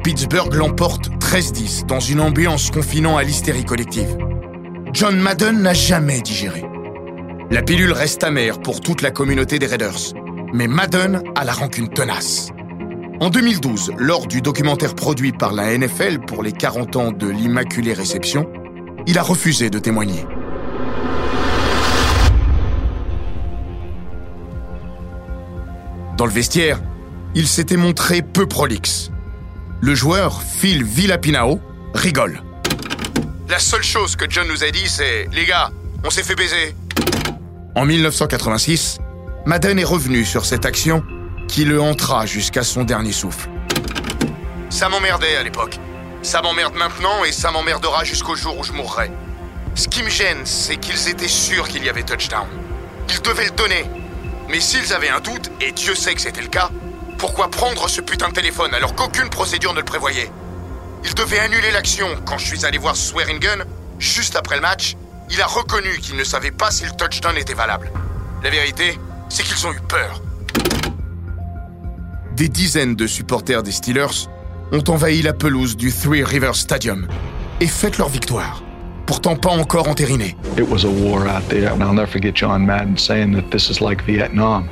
Pittsburgh 0.04 0.54
l'emporte 0.54 1.10
13-10 1.22 1.88
dans 1.88 2.00
une 2.00 2.22
ambiance 2.22 2.70
confinant 2.70 3.18
à 3.18 3.24
l'hystérie 3.24 3.66
collective. 3.66 4.16
John 4.94 5.20
Madden 5.20 5.64
n'a 5.64 5.74
jamais 5.74 6.22
digéré. 6.22 6.64
La 7.50 7.64
pilule 7.64 7.94
reste 7.94 8.24
amère 8.24 8.60
pour 8.60 8.80
toute 8.80 9.02
la 9.02 9.10
communauté 9.10 9.58
des 9.58 9.66
Raiders, 9.66 10.14
mais 10.54 10.68
Madden 10.68 11.24
a 11.36 11.44
la 11.44 11.54
rancune 11.54 11.90
tenace. 11.90 12.50
En 13.20 13.30
2012, 13.30 13.92
lors 13.98 14.28
du 14.28 14.42
documentaire 14.42 14.96
produit 14.96 15.32
par 15.32 15.54
la 15.54 15.78
NFL 15.78 16.20
pour 16.20 16.42
les 16.44 16.52
40 16.52 16.96
ans 16.96 17.12
de 17.12 17.28
l'Immaculée 17.28 17.94
Réception, 17.94 18.52
il 19.06 19.18
a 19.18 19.22
refusé 19.22 19.70
de 19.70 19.80
témoigner. 19.80 20.26
Dans 26.18 26.26
le 26.26 26.32
vestiaire, 26.32 26.82
il 27.36 27.48
s'était 27.48 27.78
montré 27.78 28.22
peu 28.22 28.48
prolixe. 28.48 29.12
Le 29.82 29.96
joueur, 29.96 30.42
Phil 30.42 30.84
Villapinao, 30.84 31.60
rigole. 31.94 32.42
La 33.48 33.60
seule 33.60 33.84
chose 33.84 34.16
que 34.16 34.26
John 34.30 34.48
nous 34.48 34.64
a 34.64 34.72
dit, 34.72 34.88
c'est 34.88 35.30
Les 35.34 35.46
gars, 35.46 35.70
on 36.04 36.10
s'est 36.10 36.24
fait 36.24 36.36
baiser. 36.36 36.76
En 37.76 37.86
1986, 37.86 39.00
Madden 39.46 39.78
est 39.78 39.84
revenu 39.84 40.26
sur 40.26 40.46
cette 40.46 40.66
action 40.66 41.04
qui 41.54 41.66
le 41.66 41.80
hantera 41.80 42.26
jusqu'à 42.26 42.64
son 42.64 42.84
dernier 42.84 43.12
souffle. 43.12 43.48
Ça 44.72 44.90
m'emmerdait 44.90 45.36
à 45.36 45.44
l'époque. 45.44 45.80
Ça 46.24 46.42
m'emmerde 46.42 46.74
maintenant 46.74 47.24
et 47.26 47.32
ça 47.32 47.52
m'emmerdera 47.52 48.04
jusqu'au 48.04 48.36
jour 48.36 48.58
où 48.58 48.64
je 48.64 48.72
mourrai. 48.72 49.12
Ce 49.76 49.88
qui 49.88 50.02
me 50.02 50.10
gêne, 50.10 50.48
c'est 50.48 50.78
qu'ils 50.78 51.10
étaient 51.10 51.28
sûrs 51.28 51.68
qu'il 51.68 51.86
y 51.86 51.90
avait 51.90 52.02
touchdown. 52.02 52.48
Ils 53.08 53.22
devaient 53.22 53.46
le 53.46 53.52
donner. 53.52 53.86
Mais 54.50 54.60
s'ils 54.60 54.92
avaient 54.94 55.10
un 55.10 55.20
doute, 55.20 55.52
et 55.62 55.72
Dieu 55.74 55.94
sait 55.94 56.16
que 56.16 56.22
c'était 56.22 56.42
le 56.42 56.48
cas, 56.48 56.72
pourquoi 57.20 57.52
prendre 57.52 57.88
ce 57.88 58.02
putain 58.02 58.30
de 58.30 58.34
téléphone 58.34 58.74
alors 58.74 58.96
qu'aucune 58.96 59.30
procédure 59.30 59.74
ne 59.74 59.80
le 59.80 59.86
prévoyait? 59.86 60.32
Ils 61.04 61.14
devaient 61.14 61.38
annuler 61.38 61.70
l'action 61.70 62.08
quand 62.26 62.40
je 62.40 62.48
suis 62.48 62.66
allé 62.66 62.80
voir 62.80 62.96
Swearingen, 62.96 63.64
juste 64.00 64.36
après 64.36 64.56
le 64.56 64.62
match. 64.64 64.96
Il 65.30 65.40
a 65.40 65.46
reconnu 65.46 66.00
qu'il 66.00 66.16
ne 66.16 66.24
savait 66.24 66.50
pas 66.50 66.72
si 66.72 66.84
le 66.84 66.92
touchdown 66.94 67.38
était 67.38 67.54
valable. 67.54 67.92
La 68.42 68.50
vérité, 68.50 68.98
c'est 69.30 69.44
qu'ils 69.44 69.68
ont 69.68 69.72
eu 69.72 69.82
peur. 69.82 70.20
Des 72.36 72.50
dizaines 72.50 72.96
de 72.96 73.06
supporters 73.06 73.62
des 73.62 73.72
Steelers 73.72 74.28
ont 74.72 74.84
envahi 74.88 75.22
la 75.22 75.34
pelouse 75.34 75.78
du 75.78 75.92
Three 75.92 76.24
Rivers 76.24 76.56
Stadium 76.56 77.08
et 77.62 77.68
fêtent 77.68 78.00
leur 78.00 78.10
victoire, 78.10 78.64
pourtant 79.06 79.36
pas 79.36 79.52
encore 79.52 79.88
entérinée. 79.88 80.36
It 80.58 80.68
was 80.68 80.84
a 80.84 80.90
war 80.90 81.28
out 81.28 81.48
there, 81.50 81.72
and 81.72 81.82
I'll 81.82 81.94
never 81.94 82.08
forget 82.08 82.34
John 82.36 82.66
Madden 82.66 82.98
saying 82.98 83.34
that 83.36 83.52
this 83.52 83.70
is 83.70 83.82
like 83.82 84.04
Vietnam. 84.04 84.68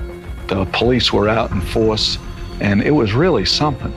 The 0.48 0.65
police 0.72 1.13
were 1.13 1.30
out 1.30 1.51
in 1.51 1.62
force, 1.62 2.18
and 2.62 2.82
it 2.82 2.91
was 2.91 3.13
really 3.13 3.46
something. 3.46 3.91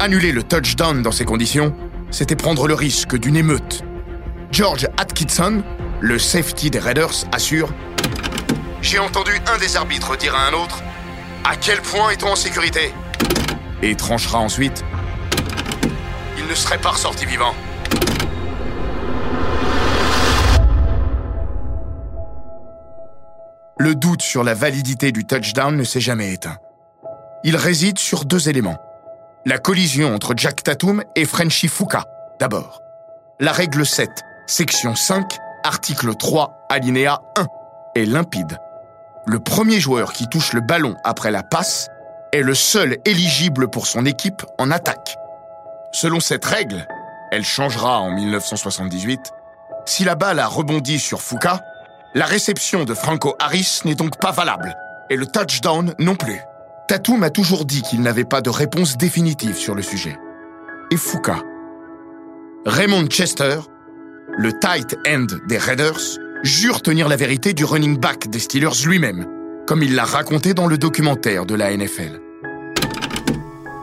Annuler 0.00 0.32
le 0.32 0.42
touchdown 0.42 1.00
dans 1.00 1.12
ces 1.12 1.24
conditions, 1.24 1.72
c'était 2.10 2.34
prendre 2.34 2.66
le 2.66 2.74
risque 2.74 3.16
d'une 3.16 3.36
émeute. 3.36 3.84
George 4.50 4.88
Atkinson, 4.96 5.62
le 6.00 6.18
safety 6.18 6.70
des 6.70 6.80
Raiders, 6.80 7.24
assure 7.30 7.68
J'ai 8.82 8.98
entendu 8.98 9.30
un 9.46 9.58
des 9.58 9.76
arbitres 9.76 10.16
dire 10.16 10.34
à 10.34 10.48
un 10.48 10.52
autre 10.52 10.82
à 11.46 11.56
quel 11.56 11.82
point 11.82 12.08
est-on 12.08 12.28
en 12.28 12.36
sécurité 12.36 12.90
Et 13.82 13.94
tranchera 13.94 14.38
ensuite. 14.38 14.82
Il 16.38 16.46
ne 16.46 16.54
serait 16.54 16.78
pas 16.78 16.90
ressorti 16.90 17.26
vivant. 17.26 17.54
Le 23.78 23.94
doute 23.94 24.22
sur 24.22 24.42
la 24.42 24.54
validité 24.54 25.12
du 25.12 25.26
touchdown 25.26 25.76
ne 25.76 25.84
s'est 25.84 26.00
jamais 26.00 26.32
éteint. 26.32 26.56
Il 27.44 27.56
réside 27.56 27.98
sur 27.98 28.24
deux 28.24 28.48
éléments. 28.48 28.78
La 29.44 29.58
collision 29.58 30.14
entre 30.14 30.32
Jack 30.34 30.62
Tatum 30.62 31.04
et 31.14 31.26
Frenchy 31.26 31.68
Fuka, 31.68 32.06
d'abord. 32.40 32.80
La 33.38 33.52
règle 33.52 33.84
7, 33.84 34.08
section 34.46 34.94
5, 34.94 35.36
article 35.62 36.14
3, 36.14 36.66
alinéa 36.70 37.20
1, 37.36 37.46
est 37.96 38.06
limpide. 38.06 38.58
Le 39.26 39.38
premier 39.38 39.80
joueur 39.80 40.12
qui 40.12 40.28
touche 40.28 40.52
le 40.52 40.60
ballon 40.60 40.96
après 41.02 41.30
la 41.30 41.42
passe 41.42 41.88
est 42.32 42.42
le 42.42 42.54
seul 42.54 42.98
éligible 43.06 43.68
pour 43.68 43.86
son 43.86 44.04
équipe 44.04 44.42
en 44.58 44.70
attaque. 44.70 45.16
Selon 45.92 46.20
cette 46.20 46.44
règle, 46.44 46.86
elle 47.30 47.44
changera 47.44 48.00
en 48.00 48.10
1978, 48.10 49.32
si 49.86 50.04
la 50.04 50.14
balle 50.14 50.40
a 50.40 50.46
rebondi 50.46 50.98
sur 50.98 51.22
Fuka, 51.22 51.60
la 52.14 52.26
réception 52.26 52.84
de 52.84 52.92
Franco 52.92 53.34
Harris 53.38 53.80
n'est 53.84 53.94
donc 53.94 54.18
pas 54.18 54.30
valable, 54.30 54.76
et 55.08 55.16
le 55.16 55.26
touchdown 55.26 55.94
non 55.98 56.16
plus. 56.16 56.40
Tatum 56.86 57.22
a 57.22 57.30
toujours 57.30 57.64
dit 57.64 57.82
qu'il 57.82 58.02
n'avait 58.02 58.24
pas 58.24 58.42
de 58.42 58.50
réponse 58.50 58.98
définitive 58.98 59.56
sur 59.56 59.74
le 59.74 59.82
sujet. 59.82 60.18
Et 60.90 60.96
Fuka 60.96 61.36
Raymond 62.66 63.06
Chester, 63.06 63.58
le 64.36 64.58
tight 64.58 64.96
end 65.06 65.26
des 65.48 65.58
Raiders, 65.58 66.18
jure 66.44 66.82
tenir 66.82 67.08
la 67.08 67.16
vérité 67.16 67.54
du 67.54 67.64
running 67.64 67.96
back 67.96 68.28
des 68.28 68.38
Steelers 68.38 68.84
lui-même, 68.84 69.26
comme 69.66 69.82
il 69.82 69.94
l'a 69.94 70.04
raconté 70.04 70.52
dans 70.52 70.66
le 70.66 70.76
documentaire 70.76 71.46
de 71.46 71.54
la 71.54 71.74
NFL. 71.74 72.20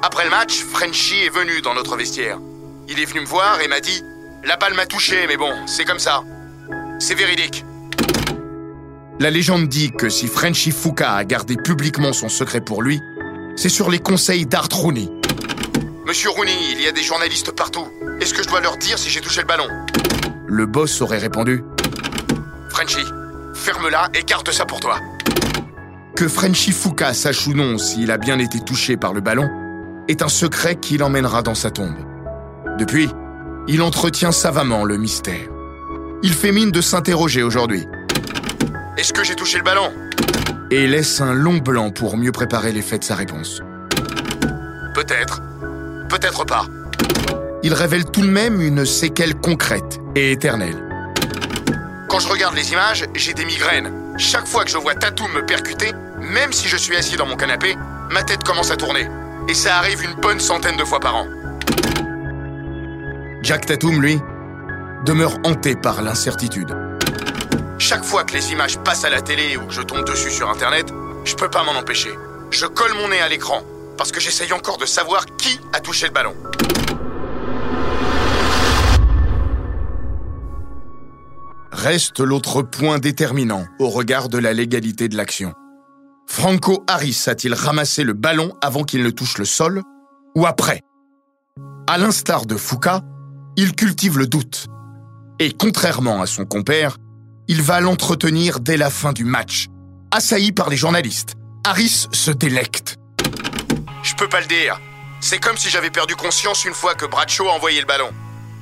Après 0.03 0.25
le 0.25 0.29
match, 0.29 0.63
Frenchy 0.63 1.15
est 1.25 1.33
venu 1.33 1.61
dans 1.61 1.73
notre 1.73 1.97
vestiaire. 1.97 2.37
Il 2.87 2.99
est 2.99 3.05
venu 3.05 3.21
me 3.21 3.25
voir 3.25 3.61
et 3.61 3.67
m'a 3.67 3.79
dit 3.79 4.03
La 4.43 4.57
balle 4.57 4.75
m'a 4.75 4.85
touché, 4.85 5.25
mais 5.27 5.37
bon, 5.37 5.51
c'est 5.65 5.85
comme 5.85 5.99
ça. 5.99 6.23
C'est 6.99 7.15
véridique. 7.15 7.65
La 9.19 9.31
légende 9.31 9.67
dit 9.67 9.91
que 9.91 10.09
si 10.09 10.27
Frenchy 10.27 10.71
Fuka 10.71 11.13
a 11.13 11.23
gardé 11.23 11.55
publiquement 11.55 12.13
son 12.13 12.29
secret 12.29 12.61
pour 12.61 12.83
lui, 12.83 12.99
c'est 13.55 13.69
sur 13.69 13.89
les 13.89 13.99
conseils 13.99 14.45
d'Art 14.45 14.69
Rooney. 14.71 15.09
Monsieur 16.05 16.29
Rooney, 16.29 16.53
il 16.73 16.81
y 16.81 16.87
a 16.87 16.91
des 16.91 17.03
journalistes 17.03 17.51
partout. 17.51 17.87
Est-ce 18.19 18.35
que 18.35 18.43
je 18.43 18.47
dois 18.47 18.61
leur 18.61 18.77
dire 18.77 18.99
si 18.99 19.09
j'ai 19.09 19.21
touché 19.21 19.41
le 19.41 19.47
ballon? 19.47 19.67
Le 20.47 20.65
boss 20.65 21.01
aurait 21.01 21.17
répondu 21.17 21.63
Frenchy, 22.71 23.05
ferme-la 23.53 24.07
et 24.13 24.23
garde 24.23 24.49
ça 24.49 24.65
pour 24.65 24.79
toi. 24.79 24.97
Que 26.15 26.29
Frenchy 26.29 26.71
Fuka 26.71 27.13
sache 27.13 27.45
ou 27.47 27.53
non 27.53 27.77
s'il 27.77 28.11
a 28.11 28.17
bien 28.17 28.39
été 28.39 28.61
touché 28.61 28.95
par 28.95 29.13
le 29.13 29.19
ballon 29.19 29.49
est 30.07 30.21
un 30.21 30.29
secret 30.29 30.77
qui 30.77 30.97
l'emmènera 30.97 31.41
dans 31.41 31.53
sa 31.53 31.69
tombe. 31.69 31.97
Depuis, 32.79 33.09
il 33.67 33.81
entretient 33.81 34.31
savamment 34.31 34.85
le 34.85 34.95
mystère. 34.95 35.49
Il 36.23 36.33
fait 36.33 36.53
mine 36.53 36.71
de 36.71 36.79
s'interroger 36.79 37.43
aujourd'hui. 37.43 37.85
Est-ce 38.97 39.11
que 39.11 39.25
j'ai 39.25 39.35
touché 39.35 39.57
le 39.57 39.63
ballon? 39.63 39.91
Et 40.71 40.87
laisse 40.87 41.19
un 41.19 41.33
long 41.33 41.57
blanc 41.57 41.91
pour 41.91 42.15
mieux 42.15 42.31
préparer 42.31 42.71
l'effet 42.71 42.99
de 42.99 43.03
sa 43.03 43.15
réponse. 43.15 43.61
Peut-être. 44.95 45.41
Peut-être 46.07 46.45
pas. 46.45 46.65
Il 47.63 47.73
révèle 47.73 48.05
tout 48.05 48.21
de 48.21 48.31
même 48.31 48.61
une 48.61 48.85
séquelle 48.85 49.35
concrète 49.35 49.99
et 50.15 50.31
éternelle. 50.31 50.90
Quand 52.11 52.19
je 52.19 52.27
regarde 52.27 52.55
les 52.55 52.73
images, 52.73 53.05
j'ai 53.15 53.33
des 53.33 53.45
migraines. 53.45 54.17
Chaque 54.17 54.45
fois 54.45 54.65
que 54.65 54.69
je 54.69 54.77
vois 54.77 54.93
Tatum 54.95 55.31
me 55.31 55.45
percuter, 55.45 55.93
même 56.19 56.51
si 56.51 56.67
je 56.67 56.75
suis 56.75 56.97
assis 56.97 57.15
dans 57.15 57.25
mon 57.25 57.37
canapé, 57.37 57.77
ma 58.09 58.21
tête 58.21 58.43
commence 58.43 58.69
à 58.69 58.75
tourner. 58.75 59.07
Et 59.47 59.53
ça 59.53 59.77
arrive 59.77 60.03
une 60.03 60.15
bonne 60.15 60.41
centaine 60.41 60.75
de 60.75 60.83
fois 60.83 60.99
par 60.99 61.15
an. 61.15 61.27
Jack 63.41 63.65
Tatum, 63.65 64.01
lui, 64.01 64.19
demeure 65.05 65.37
hanté 65.45 65.77
par 65.77 66.01
l'incertitude. 66.01 66.75
Chaque 67.79 68.03
fois 68.03 68.25
que 68.25 68.33
les 68.33 68.51
images 68.51 68.77
passent 68.79 69.05
à 69.05 69.09
la 69.09 69.21
télé 69.21 69.55
ou 69.55 69.65
que 69.67 69.73
je 69.73 69.81
tombe 69.81 70.03
dessus 70.03 70.31
sur 70.31 70.49
Internet, 70.49 70.91
je 71.23 71.35
peux 71.35 71.49
pas 71.49 71.63
m'en 71.63 71.79
empêcher. 71.79 72.11
Je 72.51 72.65
colle 72.65 72.93
mon 72.95 73.07
nez 73.07 73.21
à 73.21 73.29
l'écran 73.29 73.61
parce 73.97 74.11
que 74.11 74.19
j'essaye 74.19 74.51
encore 74.51 74.77
de 74.77 74.85
savoir 74.85 75.27
qui 75.37 75.61
a 75.71 75.79
touché 75.79 76.07
le 76.07 76.11
ballon. 76.11 76.35
Reste 81.81 82.19
l'autre 82.19 82.61
point 82.61 82.99
déterminant 82.99 83.65
au 83.79 83.89
regard 83.89 84.29
de 84.29 84.37
la 84.37 84.53
légalité 84.53 85.09
de 85.09 85.17
l'action. 85.17 85.55
Franco 86.27 86.83
Harris 86.85 87.23
a-t-il 87.25 87.55
ramassé 87.55 88.03
le 88.03 88.13
ballon 88.13 88.55
avant 88.61 88.83
qu'il 88.83 89.01
ne 89.01 89.09
touche 89.09 89.39
le 89.39 89.45
sol 89.45 89.81
ou 90.35 90.45
après? 90.45 90.83
À 91.87 91.97
l'instar 91.97 92.45
de 92.45 92.55
Foucault, 92.55 93.01
il 93.57 93.73
cultive 93.73 94.19
le 94.19 94.27
doute. 94.27 94.67
Et 95.39 95.53
contrairement 95.53 96.21
à 96.21 96.27
son 96.27 96.45
compère, 96.45 96.97
il 97.47 97.63
va 97.63 97.81
l'entretenir 97.81 98.59
dès 98.59 98.77
la 98.77 98.91
fin 98.91 99.11
du 99.11 99.23
match. 99.23 99.65
Assailli 100.11 100.51
par 100.51 100.69
les 100.69 100.77
journalistes, 100.77 101.33
Harris 101.65 102.05
se 102.11 102.29
délecte. 102.29 102.97
Je 104.03 104.13
peux 104.13 104.29
pas 104.29 104.41
le 104.41 104.45
dire. 104.45 104.79
C'est 105.19 105.39
comme 105.39 105.57
si 105.57 105.71
j'avais 105.71 105.89
perdu 105.89 106.15
conscience 106.15 106.63
une 106.63 106.75
fois 106.75 106.93
que 106.93 107.07
Bradshaw 107.07 107.49
a 107.49 107.53
envoyé 107.53 107.81
le 107.81 107.87
ballon. 107.87 108.11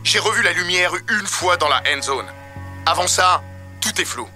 J'ai 0.05 0.19
revu 0.19 0.41
la 0.41 0.53
lumière 0.53 0.93
une 0.95 1.27
fois 1.27 1.58
dans 1.58 1.67
la 1.67 1.84
end 1.93 2.01
zone. 2.01 2.25
Avant 2.91 3.06
ça, 3.06 3.43
tout 3.82 4.02
est 4.02 4.06
flou. 4.06 4.28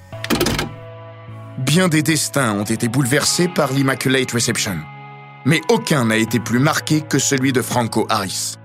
Bien 1.57 1.89
des 1.89 2.03
destins 2.03 2.51
ont 2.51 2.65
été 2.65 2.87
bouleversés 2.87 3.47
par 3.47 3.73
l'Immaculate 3.73 4.31
Reception. 4.31 4.77
Mais 5.43 5.59
aucun 5.69 6.05
n'a 6.05 6.17
été 6.17 6.39
plus 6.39 6.59
marqué 6.59 7.01
que 7.01 7.17
celui 7.17 7.51
de 7.51 7.63
Franco 7.63 8.05
Harris. 8.11 8.57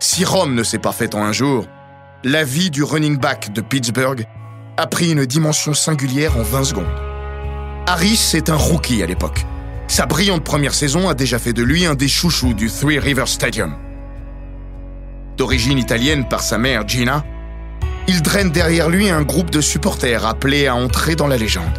Si 0.00 0.24
Rome 0.24 0.56
ne 0.56 0.64
s'est 0.64 0.80
pas 0.80 0.90
faite 0.90 1.14
en 1.14 1.22
un 1.22 1.30
jour, 1.30 1.68
la 2.24 2.42
vie 2.42 2.70
du 2.70 2.82
running 2.82 3.18
back 3.18 3.52
de 3.52 3.60
Pittsburgh 3.60 4.26
a 4.76 4.88
pris 4.88 5.12
une 5.12 5.24
dimension 5.24 5.74
singulière 5.74 6.36
en 6.36 6.42
20 6.42 6.64
secondes. 6.64 7.00
Harris 7.86 8.32
est 8.34 8.50
un 8.50 8.56
rookie 8.56 9.00
à 9.00 9.06
l'époque. 9.06 9.46
Sa 9.86 10.06
brillante 10.06 10.42
première 10.42 10.74
saison 10.74 11.08
a 11.08 11.14
déjà 11.14 11.38
fait 11.38 11.52
de 11.52 11.62
lui 11.62 11.86
un 11.86 11.94
des 11.94 12.08
chouchous 12.08 12.52
du 12.52 12.68
Three 12.68 12.98
Rivers 12.98 13.28
Stadium. 13.28 13.76
D'origine 15.36 15.78
italienne 15.78 16.26
par 16.28 16.42
sa 16.42 16.58
mère 16.58 16.88
Gina, 16.88 17.24
il 18.08 18.22
draine 18.22 18.50
derrière 18.50 18.88
lui 18.88 19.08
un 19.08 19.22
groupe 19.22 19.50
de 19.50 19.60
supporters 19.60 20.26
appelés 20.26 20.66
à 20.66 20.74
entrer 20.74 21.16
dans 21.16 21.26
la 21.26 21.36
légende. 21.36 21.78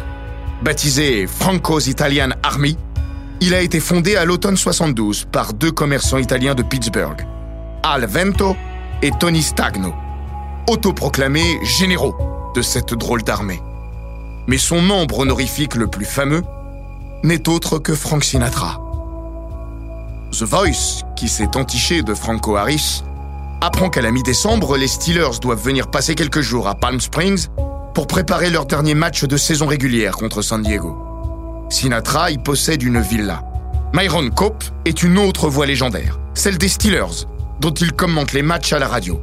Baptisé 0.62 1.26
Franco's 1.26 1.86
Italian 1.86 2.30
Army, 2.42 2.76
il 3.40 3.54
a 3.54 3.60
été 3.60 3.80
fondé 3.80 4.16
à 4.16 4.24
l'automne 4.24 4.56
72 4.56 5.26
par 5.30 5.52
deux 5.52 5.72
commerçants 5.72 6.18
italiens 6.18 6.54
de 6.54 6.62
Pittsburgh, 6.62 7.26
Al 7.82 8.06
Vento 8.06 8.56
et 9.02 9.10
Tony 9.18 9.42
Stagno, 9.42 9.92
autoproclamés 10.68 11.58
généraux 11.64 12.16
de 12.54 12.62
cette 12.62 12.94
drôle 12.94 13.22
d'armée. 13.22 13.60
Mais 14.46 14.58
son 14.58 14.80
membre 14.80 15.20
honorifique 15.20 15.74
le 15.74 15.88
plus 15.88 16.04
fameux 16.04 16.42
n'est 17.24 17.48
autre 17.48 17.78
que 17.78 17.94
Frank 17.94 18.22
Sinatra. 18.24 18.80
The 20.32 20.44
Voice, 20.44 21.02
qui 21.16 21.28
s'est 21.28 21.56
entiché 21.56 22.02
de 22.02 22.14
Franco 22.14 22.56
Harris, 22.56 23.02
apprend 23.62 23.90
qu'à 23.90 24.02
la 24.02 24.10
mi-décembre, 24.10 24.76
les 24.76 24.88
Steelers 24.88 25.38
doivent 25.40 25.62
venir 25.62 25.88
passer 25.88 26.16
quelques 26.16 26.40
jours 26.40 26.66
à 26.66 26.74
Palm 26.74 27.00
Springs 27.00 27.46
pour 27.94 28.08
préparer 28.08 28.50
leur 28.50 28.66
dernier 28.66 28.94
match 28.94 29.24
de 29.24 29.36
saison 29.36 29.66
régulière 29.66 30.16
contre 30.16 30.42
San 30.42 30.62
Diego. 30.62 30.96
Sinatra 31.70 32.32
y 32.32 32.38
possède 32.38 32.82
une 32.82 33.00
villa. 33.00 33.42
Myron 33.94 34.30
Cope 34.30 34.64
est 34.84 35.04
une 35.04 35.16
autre 35.16 35.48
voix 35.48 35.66
légendaire, 35.66 36.18
celle 36.34 36.58
des 36.58 36.68
Steelers, 36.68 37.26
dont 37.60 37.72
il 37.72 37.92
commente 37.92 38.32
les 38.32 38.42
matchs 38.42 38.72
à 38.72 38.80
la 38.80 38.88
radio. 38.88 39.20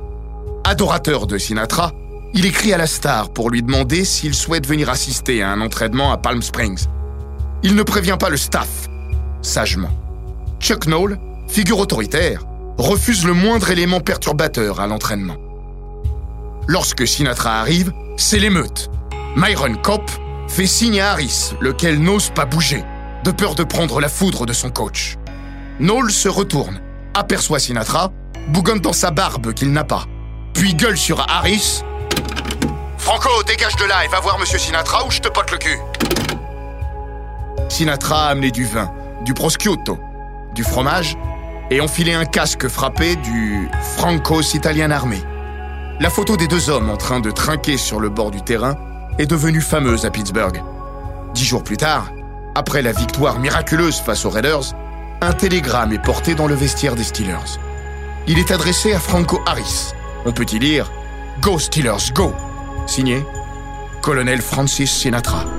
Adorateur 0.64 1.28
de 1.28 1.38
Sinatra, 1.38 1.92
il 2.34 2.46
écrit 2.46 2.72
à 2.72 2.78
la 2.78 2.88
star 2.88 3.32
pour 3.32 3.50
lui 3.50 3.62
demander 3.62 4.06
s'il 4.06 4.36
souhaite 4.36 4.66
venir 4.66 4.90
assister 4.90 5.44
à 5.44 5.50
un 5.50 5.60
entraînement 5.60 6.14
à 6.14 6.18
Palm 6.18 6.42
Springs. 6.42 6.86
Il 7.62 7.76
ne 7.76 7.84
prévient 7.84 8.18
pas 8.18 8.30
le 8.30 8.38
staff, 8.38 8.88
sagement. 9.42 9.92
Chuck 10.62 10.86
Noll, 10.86 11.18
figure 11.48 11.80
autoritaire, 11.80 12.46
refuse 12.80 13.26
le 13.26 13.34
moindre 13.34 13.70
élément 13.70 14.00
perturbateur 14.00 14.80
à 14.80 14.88
l'entraînement. 14.88 15.36
Lorsque 16.68 17.06
Sinatra 17.06 17.60
arrive, 17.60 17.92
c'est 18.18 18.40
l'émeute. 18.40 18.90
Myron 19.36 19.76
Cope 19.76 20.10
fait 20.48 20.66
signe 20.66 21.02
à 21.02 21.12
Harris, 21.12 21.54
lequel 21.60 22.00
n'ose 22.00 22.30
pas 22.30 22.46
bouger, 22.46 22.84
de 23.26 23.32
peur 23.32 23.56
de 23.56 23.64
prendre 23.64 24.00
la 24.00 24.08
foudre 24.08 24.46
de 24.46 24.54
son 24.54 24.70
coach. 24.70 25.18
Noll 25.80 26.10
se 26.10 26.30
retourne, 26.30 26.80
aperçoit 27.14 27.60
Sinatra, 27.60 28.12
bougonne 28.48 28.80
dans 28.80 28.94
sa 28.94 29.12
barbe 29.12 29.54
qu'il 29.54 29.72
n'a 29.74 29.84
pas, 29.84 30.06
puis 30.54 30.74
gueule 30.74 30.98
sur 30.98 31.20
Harris. 31.30 31.84
Franco, 32.98 33.44
dégage 33.46 33.76
de 33.76 33.86
là 33.86 34.06
et 34.06 34.08
va 34.08 34.22
voir 34.22 34.40
Monsieur 34.40 34.58
Sinatra 34.58 35.06
ou 35.06 35.12
je 35.12 35.20
te 35.20 35.28
pote 35.28 35.52
le 35.52 35.58
cul. 35.58 35.78
Sinatra 37.68 38.28
a 38.28 38.30
amené 38.30 38.52
du 38.52 38.66
vin, 38.66 38.90
du 39.26 39.34
prosciutto, 39.34 40.00
du 40.56 40.64
fromage 40.64 41.18
et 41.72 41.82
enfilé 41.82 42.14
un 42.14 42.26
casque 42.26 42.68
frappé 42.68 43.16
du 43.18 43.70
Franco's 43.98 44.54
Italian 44.54 44.92
Army. 44.92 45.24
La 46.00 46.10
photo 46.10 46.38
des 46.38 46.48
deux 46.48 46.70
hommes 46.70 46.90
en 46.90 46.98
train 46.98 47.20
de 47.20 47.32
trinquer 47.32 47.78
sur 47.78 48.00
le 48.00 48.10
bord 48.10 48.32
du 48.32 48.42
terrain 48.42 48.76
est 49.18 49.26
devenue 49.26 49.62
fameuse 49.62 50.06
à 50.06 50.12
Pittsburgh. 50.12 50.64
Dix 51.34 51.46
jours 51.46 51.64
plus 51.64 51.78
tard, 51.78 52.12
après 52.56 52.82
la 52.82 52.92
victoire 52.92 53.40
miraculeuse 53.40 54.00
face 54.00 54.26
aux 54.26 54.30
Raiders, 54.30 54.74
un 55.22 55.34
télégramme 55.34 55.92
est 55.92 56.04
porté 56.04 56.36
dans 56.36 56.48
le 56.48 56.56
vestiaire 56.56 56.96
des 56.96 57.04
Steelers. 57.04 57.60
Il 58.28 58.40
est 58.40 58.52
adressé 58.52 58.94
à 58.94 59.00
Franco 59.00 59.42
Harris. 59.46 59.94
On 60.26 60.32
peut 60.32 60.46
y 60.52 60.60
lire 60.60 60.92
Go 61.42 61.60
Steelers, 61.60 62.12
go 62.14 62.34
Signé 62.88 63.24
Colonel 64.02 64.42
Francis 64.42 64.92
Sinatra. 64.92 65.59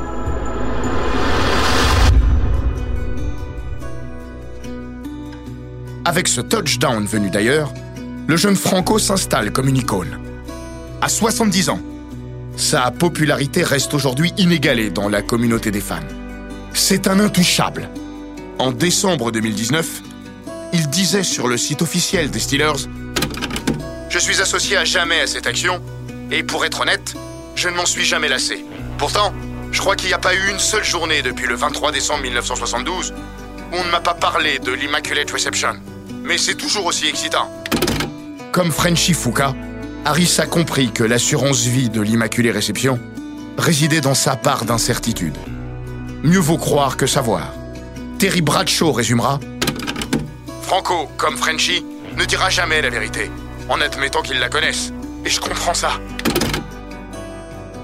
Avec 6.10 6.26
ce 6.26 6.40
touchdown 6.40 7.06
venu 7.06 7.30
d'ailleurs, 7.30 7.72
le 8.26 8.36
jeune 8.36 8.56
Franco 8.56 8.98
s'installe 8.98 9.52
comme 9.52 9.68
une 9.68 9.76
icône. 9.76 10.18
À 11.00 11.08
70 11.08 11.68
ans, 11.68 11.80
sa 12.56 12.90
popularité 12.90 13.62
reste 13.62 13.94
aujourd'hui 13.94 14.32
inégalée 14.36 14.90
dans 14.90 15.08
la 15.08 15.22
communauté 15.22 15.70
des 15.70 15.80
fans. 15.80 16.00
C'est 16.72 17.06
un 17.06 17.20
intouchable. 17.20 17.88
En 18.58 18.72
décembre 18.72 19.30
2019, 19.30 20.02
il 20.72 20.88
disait 20.88 21.22
sur 21.22 21.46
le 21.46 21.56
site 21.56 21.80
officiel 21.80 22.28
des 22.28 22.40
Steelers 22.40 22.88
Je 24.08 24.18
suis 24.18 24.40
associé 24.40 24.76
à 24.76 24.84
jamais 24.84 25.20
à 25.20 25.28
cette 25.28 25.46
action, 25.46 25.80
et 26.32 26.42
pour 26.42 26.64
être 26.64 26.80
honnête, 26.80 27.14
je 27.54 27.68
ne 27.68 27.76
m'en 27.76 27.86
suis 27.86 28.04
jamais 28.04 28.28
lassé. 28.28 28.64
Pourtant, 28.98 29.32
je 29.70 29.78
crois 29.78 29.94
qu'il 29.94 30.08
n'y 30.08 30.14
a 30.14 30.18
pas 30.18 30.34
eu 30.34 30.50
une 30.50 30.58
seule 30.58 30.82
journée 30.82 31.22
depuis 31.22 31.46
le 31.46 31.54
23 31.54 31.92
décembre 31.92 32.24
1972 32.24 33.14
où 33.70 33.76
on 33.76 33.84
ne 33.84 33.90
m'a 33.92 34.00
pas 34.00 34.14
parlé 34.14 34.58
de 34.58 34.72
l'Immaculate 34.72 35.30
Reception. 35.30 35.76
Mais 36.30 36.38
c'est 36.38 36.54
toujours 36.54 36.86
aussi 36.86 37.08
excitant. 37.08 37.50
Comme 38.52 38.70
Frenchy 38.70 39.14
Foucault, 39.14 39.52
Harris 40.04 40.36
a 40.38 40.46
compris 40.46 40.92
que 40.92 41.02
l'assurance 41.02 41.62
vie 41.62 41.90
de 41.90 42.00
l'Immaculée 42.00 42.52
Réception 42.52 43.00
résidait 43.58 44.00
dans 44.00 44.14
sa 44.14 44.36
part 44.36 44.64
d'incertitude. 44.64 45.36
Mieux 46.22 46.38
vaut 46.38 46.56
croire 46.56 46.96
que 46.96 47.08
savoir. 47.08 47.52
Terry 48.20 48.42
Bradshaw 48.42 48.92
résumera 48.92 49.40
Franco, 50.62 51.08
comme 51.16 51.36
Frenchy, 51.36 51.84
ne 52.16 52.24
dira 52.24 52.48
jamais 52.48 52.80
la 52.80 52.90
vérité, 52.90 53.28
en 53.68 53.80
admettant 53.80 54.22
qu'il 54.22 54.38
la 54.38 54.48
connaisse. 54.48 54.92
Et 55.24 55.30
je 55.30 55.40
comprends 55.40 55.74
ça. 55.74 55.98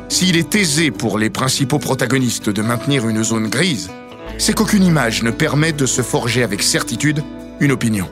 S'il 0.09 0.37
est 0.37 0.55
aisé 0.55 0.93
pour 0.93 1.19
les 1.19 1.31
principaux 1.31 1.81
protagonistes 1.81 2.49
de 2.51 2.63
maintenir 2.63 3.09
une 3.09 3.25
zone 3.25 3.49
grise, 3.49 3.91
c'est 4.39 4.55
qu'aucune 4.55 4.85
image 4.85 5.25
ne 5.25 5.33
permet 5.33 5.73
de 5.73 5.85
se 5.85 6.03
forger 6.03 6.45
avec 6.45 6.63
certitude 6.63 7.25
une 7.59 7.73
opinion. 7.73 8.09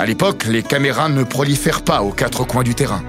À 0.00 0.06
l'époque, 0.06 0.46
les 0.48 0.62
caméras 0.62 1.10
ne 1.10 1.24
prolifèrent 1.24 1.82
pas 1.82 2.00
aux 2.00 2.10
quatre 2.10 2.44
coins 2.44 2.62
du 2.62 2.74
terrain. 2.74 3.02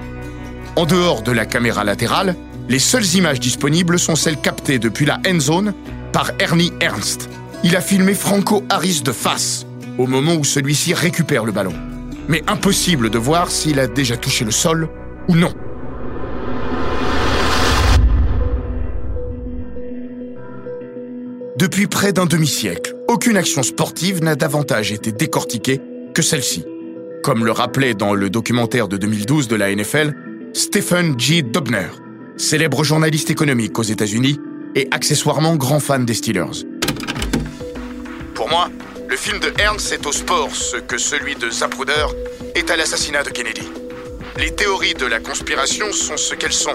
En 0.75 0.86
dehors 0.86 1.21
de 1.21 1.32
la 1.32 1.45
caméra 1.45 1.86
latérale, 1.86 2.36
les 2.67 2.80
seules 2.80 3.15
images 3.15 3.39
disponibles 3.39 3.97
sont 3.97 4.17
celles 4.17 4.36
captées 4.36 4.77
depuis 4.77 5.06
la 5.06 5.17
end 5.25 5.39
zone 5.39 5.73
par 6.12 6.32
Ernie 6.38 6.73
Ernst. 6.82 7.30
Il 7.63 7.77
a 7.77 7.82
filmé 7.82 8.13
Franco 8.13 8.65
Harris 8.67 9.04
de 9.06 9.13
face, 9.13 9.65
au 9.97 10.06
moment 10.06 10.34
où 10.34 10.43
celui-ci 10.43 10.93
récupère 10.93 11.45
le 11.45 11.54
ballon. 11.54 11.71
Mais 12.27 12.43
impossible 12.45 13.10
de 13.10 13.17
voir 13.17 13.51
s'il 13.51 13.80
a 13.80 13.88
déjà 13.88 14.17
touché 14.17 14.43
le 14.43 14.51
sol 14.51 14.89
ou 15.30 15.38
non. 15.38 15.54
Depuis 21.58 21.88
près 21.88 22.12
d'un 22.12 22.25
demi-siècle, 22.25 22.97
aucune 23.08 23.38
action 23.38 23.63
sportive 23.63 24.21
n'a 24.21 24.36
davantage 24.36 24.91
été 24.91 25.13
décortiquée 25.13 25.80
que 26.13 26.21
celle-ci. 26.21 26.65
Comme 27.23 27.45
le 27.45 27.51
rappelait 27.51 27.93
dans 27.93 28.15
le 28.15 28.31
documentaire 28.31 28.88
de 28.88 28.97
2012 28.97 29.47
de 29.47 29.55
la 29.55 29.73
NFL, 29.75 30.15
Stephen 30.53 31.19
G. 31.19 31.43
Dobner, 31.43 31.88
célèbre 32.36 32.84
journaliste 32.84 33.29
économique 33.29 33.77
aux 33.77 33.84
États-Unis 33.84 34.39
et 34.73 34.88
accessoirement 34.89 35.55
grand 35.55 35.79
fan 35.79 36.03
des 36.03 36.15
Steelers. 36.15 36.65
Pour 38.34 38.49
moi, 38.49 38.69
le 39.07 39.15
film 39.15 39.39
de 39.39 39.53
Ernst 39.60 39.93
est 39.93 40.07
au 40.07 40.12
sport 40.12 40.55
ce 40.55 40.77
que 40.77 40.97
celui 40.97 41.36
de 41.36 41.51
Zapruder 41.51 42.07
est 42.55 42.71
à 42.71 42.75
l'assassinat 42.75 43.21
de 43.21 43.29
Kennedy. 43.29 43.69
Les 44.38 44.55
théories 44.55 44.95
de 44.95 45.05
la 45.05 45.19
conspiration 45.19 45.91
sont 45.91 46.17
ce 46.17 46.34
qu'elles 46.34 46.51
sont, 46.51 46.73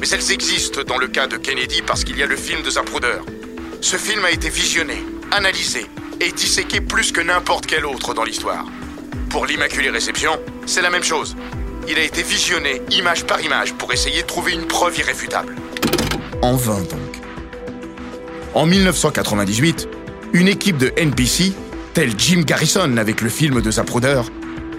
mais 0.00 0.08
elles 0.10 0.30
existent 0.30 0.82
dans 0.86 0.98
le 0.98 1.08
cas 1.08 1.26
de 1.26 1.38
Kennedy 1.38 1.82
parce 1.84 2.04
qu'il 2.04 2.18
y 2.18 2.22
a 2.22 2.26
le 2.26 2.36
film 2.36 2.62
de 2.62 2.70
Zapruder. 2.70 3.18
Ce 3.80 3.96
film 3.96 4.24
a 4.24 4.30
été 4.30 4.48
visionné, 4.48 5.02
analysé 5.32 5.86
et 6.20 6.30
disséqué 6.30 6.80
plus 6.80 7.10
que 7.10 7.20
n'importe 7.20 7.66
quel 7.66 7.84
autre 7.84 8.14
dans 8.14 8.24
l'histoire. 8.24 8.64
Pour 9.30 9.44
l'Immaculée 9.44 9.90
Réception, 9.90 10.32
c'est 10.64 10.80
la 10.80 10.90
même 10.90 11.02
chose. 11.02 11.36
Il 11.86 11.98
a 11.98 12.02
été 12.02 12.22
visionné 12.22 12.80
image 12.90 13.24
par 13.24 13.40
image 13.42 13.74
pour 13.74 13.92
essayer 13.92 14.22
de 14.22 14.26
trouver 14.26 14.52
une 14.52 14.66
preuve 14.66 14.98
irréfutable. 14.98 15.54
En 16.40 16.56
vain 16.56 16.78
donc. 16.78 17.20
En 18.54 18.64
1998, 18.64 19.88
une 20.32 20.48
équipe 20.48 20.78
de 20.78 20.92
NBC, 20.98 21.52
telle 21.92 22.18
Jim 22.18 22.42
Garrison 22.46 22.96
avec 22.96 23.20
le 23.20 23.28
film 23.28 23.60
de 23.60 23.70
Zapruder, 23.70 24.22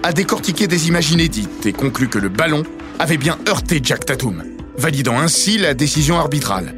a 0.02 0.12
décortiqué 0.12 0.66
des 0.66 0.88
images 0.88 1.12
inédites 1.12 1.64
et 1.66 1.72
conclu 1.72 2.08
que 2.08 2.18
le 2.18 2.28
ballon 2.28 2.64
avait 2.98 3.18
bien 3.18 3.38
heurté 3.48 3.80
Jack 3.82 4.04
Tatum, 4.04 4.42
validant 4.76 5.18
ainsi 5.18 5.58
la 5.58 5.74
décision 5.74 6.18
arbitrale. 6.18 6.74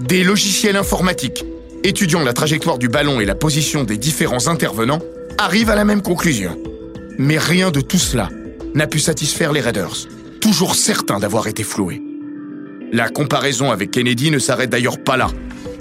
Des 0.00 0.24
logiciels 0.24 0.76
informatiques 0.76 1.44
étudiant 1.84 2.22
la 2.22 2.32
trajectoire 2.32 2.78
du 2.78 2.88
ballon 2.88 3.20
et 3.20 3.26
la 3.26 3.34
position 3.34 3.84
des 3.84 3.98
différents 3.98 4.48
intervenants 4.48 5.00
arrivent 5.38 5.70
à 5.70 5.76
la 5.76 5.84
même 5.84 6.02
conclusion. 6.02 6.56
Mais 7.18 7.38
rien 7.38 7.70
de 7.70 7.80
tout 7.80 7.98
cela 7.98 8.28
n'a 8.74 8.86
pu 8.86 8.98
satisfaire 8.98 9.52
les 9.52 9.60
Raiders, 9.60 10.06
toujours 10.40 10.74
certains 10.74 11.18
d'avoir 11.18 11.46
été 11.46 11.64
floués. 11.64 12.02
La 12.92 13.08
comparaison 13.08 13.70
avec 13.70 13.90
Kennedy 13.90 14.30
ne 14.30 14.38
s'arrête 14.38 14.70
d'ailleurs 14.70 15.02
pas 15.02 15.16
là, 15.16 15.28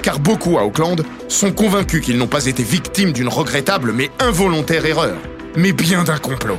car 0.02 0.20
beaucoup 0.20 0.58
à 0.58 0.66
Auckland 0.66 1.04
sont 1.28 1.52
convaincus 1.52 2.04
qu'ils 2.04 2.18
n'ont 2.18 2.28
pas 2.28 2.46
été 2.46 2.64
victimes 2.64 3.12
d'une 3.12 3.28
regrettable 3.28 3.92
mais 3.92 4.10
involontaire 4.20 4.86
erreur, 4.86 5.18
mais 5.56 5.74
bien 5.74 6.04
d'un 6.04 6.18
complot. 6.18 6.58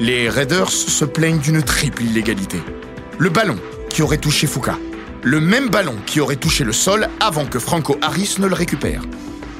Les 0.00 0.28
Raiders 0.28 0.70
se 0.70 1.04
plaignent 1.04 1.40
d'une 1.40 1.62
triple 1.62 2.04
illégalité. 2.04 2.58
Le 3.18 3.30
ballon 3.30 3.56
qui 3.90 4.02
aurait 4.02 4.18
touché 4.18 4.46
Foucault, 4.46 4.72
le 5.24 5.40
même 5.40 5.70
ballon 5.70 5.96
qui 6.06 6.20
aurait 6.20 6.36
touché 6.36 6.62
le 6.62 6.72
sol 6.72 7.08
avant 7.18 7.46
que 7.46 7.58
Franco 7.58 7.96
Harris 8.00 8.36
ne 8.38 8.46
le 8.46 8.54
récupère, 8.54 9.02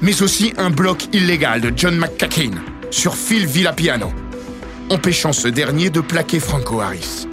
mais 0.01 0.22
aussi 0.22 0.53
un 0.59 0.70
bloc 0.70 1.09
illégal 1.12 1.61
de 1.61 1.72
John 1.74 1.96
McCain 1.96 2.53
sur 2.90 3.16
Phil 3.16 3.46
Villapiano, 3.46 4.12
empêchant 4.90 5.33
ce 5.33 5.48
dernier 5.48 5.90
de 5.90 6.01
plaquer 6.01 6.40
Franco 6.40 6.81
Harris. 6.81 7.27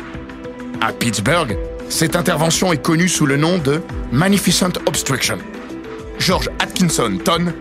À 0.82 0.92
Pittsburgh, 0.92 1.58
cette 1.90 2.16
intervention 2.16 2.74
est 2.74 2.82
connue 2.82 3.10
sous 3.10 3.26
le 3.26 3.38
nom 3.38 3.58
de 3.58 3.82
Magnificent 4.12 4.72
Obstruction. 4.86 5.38
George 6.20 6.50
Atkinson 6.60 7.18
tonne 7.24 7.54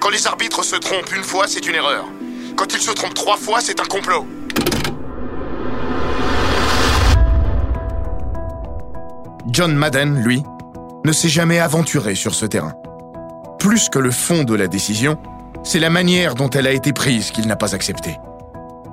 Quand 0.00 0.10
les 0.10 0.26
arbitres 0.26 0.64
se 0.64 0.76
trompent 0.76 1.12
une 1.14 1.22
fois, 1.22 1.46
c'est 1.48 1.66
une 1.66 1.74
erreur. 1.74 2.06
Quand 2.56 2.72
ils 2.74 2.80
se 2.80 2.90
trompent 2.90 3.14
trois 3.14 3.36
fois, 3.36 3.60
c'est 3.60 3.80
un 3.80 3.84
complot. 3.84 4.26
John 9.48 9.74
Madden, 9.74 10.22
lui, 10.22 10.42
ne 11.04 11.12
s'est 11.12 11.28
jamais 11.28 11.60
aventuré 11.60 12.14
sur 12.14 12.34
ce 12.34 12.46
terrain. 12.46 12.74
Plus 13.58 13.88
que 13.88 13.98
le 13.98 14.10
fond 14.10 14.44
de 14.44 14.54
la 14.54 14.66
décision, 14.66 15.18
c'est 15.62 15.78
la 15.78 15.90
manière 15.90 16.34
dont 16.34 16.50
elle 16.50 16.66
a 16.66 16.72
été 16.72 16.92
prise 16.92 17.30
qu'il 17.30 17.46
n'a 17.46 17.56
pas 17.56 17.74
acceptée. 17.74 18.16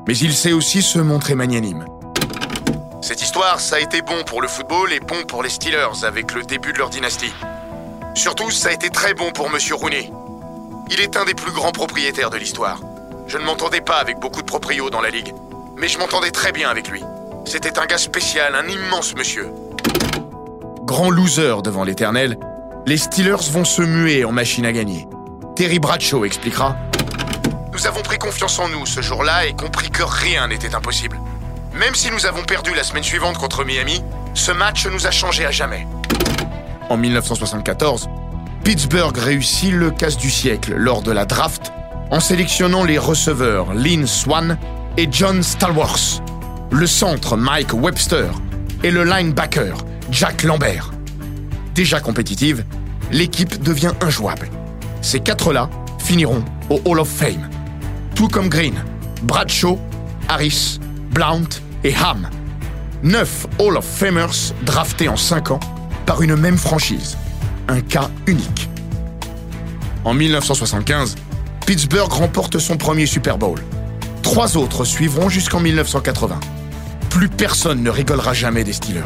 Mais 0.07 0.17
il 0.17 0.33
sait 0.33 0.51
aussi 0.51 0.81
se 0.81 0.99
montrer 0.99 1.35
magnanime. 1.35 1.85
Cette 3.01 3.21
histoire, 3.21 3.59
ça 3.59 3.77
a 3.77 3.79
été 3.79 4.01
bon 4.01 4.23
pour 4.25 4.41
le 4.41 4.47
football 4.47 4.91
et 4.93 4.99
bon 4.99 5.23
pour 5.27 5.43
les 5.43 5.49
Steelers 5.49 6.03
avec 6.03 6.33
le 6.33 6.43
début 6.43 6.73
de 6.73 6.77
leur 6.77 6.89
dynastie. 6.89 7.33
Surtout, 8.15 8.51
ça 8.51 8.69
a 8.69 8.71
été 8.71 8.89
très 8.89 9.13
bon 9.13 9.31
pour 9.31 9.49
Monsieur 9.49 9.75
Rooney. 9.75 10.11
Il 10.89 10.99
est 10.99 11.17
un 11.17 11.25
des 11.25 11.33
plus 11.33 11.51
grands 11.51 11.71
propriétaires 11.71 12.29
de 12.29 12.37
l'histoire. 12.37 12.79
Je 13.27 13.37
ne 13.37 13.43
m'entendais 13.43 13.81
pas 13.81 13.95
avec 13.95 14.19
beaucoup 14.19 14.41
de 14.41 14.45
proprios 14.45 14.89
dans 14.89 15.01
la 15.01 15.09
ligue, 15.09 15.33
mais 15.77 15.87
je 15.87 15.97
m'entendais 15.97 16.31
très 16.31 16.51
bien 16.51 16.69
avec 16.69 16.89
lui. 16.89 17.01
C'était 17.45 17.79
un 17.79 17.85
gars 17.85 17.97
spécial, 17.97 18.55
un 18.55 18.67
immense 18.67 19.15
monsieur. 19.15 19.49
Grand 20.83 21.09
loser 21.09 21.61
devant 21.63 21.83
l'éternel, 21.83 22.37
les 22.85 22.97
Steelers 22.97 23.49
vont 23.51 23.65
se 23.65 23.81
muer 23.81 24.25
en 24.25 24.31
machine 24.31 24.65
à 24.65 24.71
gagner. 24.71 25.07
Terry 25.55 25.79
Bradshaw 25.79 26.25
expliquera 26.25 26.75
Nous 27.73 27.87
avons 27.87 28.03
pris 28.03 28.19
confiance 28.19 28.59
en 28.59 28.69
nous 28.69 28.85
ce 28.85 29.01
jour-là 29.01 29.47
et 29.47 29.53
compris 29.53 29.89
que 29.89 30.03
rien 30.03 30.47
n'était 30.47 30.75
impossible. 30.75 31.19
Même 31.73 31.95
si 31.95 32.11
nous 32.11 32.27
avons 32.27 32.43
perdu 32.43 32.71
la 32.75 32.83
semaine 32.83 33.03
suivante 33.03 33.39
contre 33.39 33.65
Miami, 33.65 33.99
ce 34.35 34.51
match 34.51 34.85
nous 34.85 35.07
a 35.07 35.11
changé 35.11 35.43
à 35.43 35.49
jamais. 35.49 35.87
En 36.89 36.97
1974, 36.97 38.09
Pittsburgh 38.63 39.17
réussit 39.17 39.73
le 39.73 39.89
casse 39.89 40.17
du 40.17 40.29
siècle 40.29 40.75
lors 40.75 41.01
de 41.01 41.11
la 41.11 41.25
draft 41.25 41.73
en 42.11 42.19
sélectionnant 42.19 42.83
les 42.83 42.99
receveurs 42.99 43.73
Lynn 43.73 44.05
Swan 44.05 44.59
et 44.97 45.07
John 45.09 45.41
Stallworth, 45.41 46.21
le 46.71 46.85
centre 46.85 47.35
Mike 47.37 47.73
Webster 47.73 48.29
et 48.83 48.91
le 48.91 49.03
linebacker 49.03 49.75
Jack 50.11 50.43
Lambert. 50.43 50.91
Déjà 51.73 51.99
compétitive, 51.99 52.65
l'équipe 53.11 53.63
devient 53.63 53.93
injouable. 54.01 54.47
Ces 55.01 55.21
quatre-là 55.21 55.71
finiront 55.97 56.45
au 56.69 56.79
Hall 56.85 56.99
of 56.99 57.09
Fame. 57.09 57.49
Tout 58.15 58.27
comme 58.27 58.49
Green, 58.49 58.75
Bradshaw, 59.23 59.79
Harris, 60.29 60.79
Blount 61.11 61.49
et 61.83 61.93
Ham. 61.95 62.29
Neuf 63.01 63.47
Hall 63.59 63.77
of 63.77 63.85
Famers 63.85 64.53
draftés 64.63 65.09
en 65.09 65.17
cinq 65.17 65.51
ans 65.51 65.59
par 66.05 66.21
une 66.21 66.35
même 66.35 66.57
franchise. 66.57 67.17
Un 67.67 67.81
cas 67.81 68.09
unique. 68.27 68.69
En 70.05 70.13
1975, 70.13 71.15
Pittsburgh 71.65 72.11
remporte 72.11 72.59
son 72.59 72.77
premier 72.77 73.05
Super 73.05 73.37
Bowl. 73.37 73.59
Trois 74.21 74.57
autres 74.57 74.85
suivront 74.85 75.29
jusqu'en 75.29 75.59
1980. 75.59 76.39
Plus 77.09 77.29
personne 77.29 77.83
ne 77.83 77.89
rigolera 77.89 78.33
jamais 78.33 78.63
des 78.63 78.73
Steelers. 78.73 79.01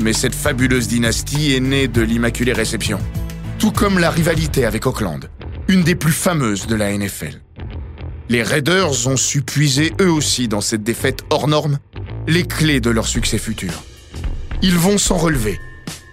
Mais 0.00 0.12
cette 0.12 0.34
fabuleuse 0.34 0.88
dynastie 0.88 1.54
est 1.54 1.60
née 1.60 1.88
de 1.88 2.02
l'Immaculée 2.02 2.52
Réception, 2.52 2.98
tout 3.58 3.72
comme 3.72 3.98
la 3.98 4.10
rivalité 4.10 4.64
avec 4.64 4.86
Auckland, 4.86 5.28
une 5.68 5.82
des 5.82 5.94
plus 5.94 6.12
fameuses 6.12 6.66
de 6.66 6.76
la 6.76 6.96
NFL. 6.96 7.45
Les 8.28 8.42
Raiders 8.42 9.06
ont 9.06 9.16
su 9.16 9.42
puiser 9.42 9.92
eux 10.00 10.10
aussi 10.10 10.48
dans 10.48 10.60
cette 10.60 10.82
défaite 10.82 11.22
hors 11.30 11.48
norme 11.48 11.78
les 12.26 12.44
clés 12.44 12.80
de 12.80 12.90
leur 12.90 13.06
succès 13.06 13.38
futur. 13.38 13.72
Ils 14.62 14.76
vont 14.76 14.98
s'en 14.98 15.16
relever. 15.16 15.60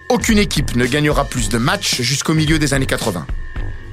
Aucune 0.10 0.38
équipe 0.38 0.76
ne 0.76 0.86
gagnera 0.86 1.26
plus 1.26 1.50
de 1.50 1.58
matchs 1.58 2.02
jusqu'au 2.02 2.34
milieu 2.34 2.60
des 2.60 2.74
années 2.74 2.86
80. 2.86 3.26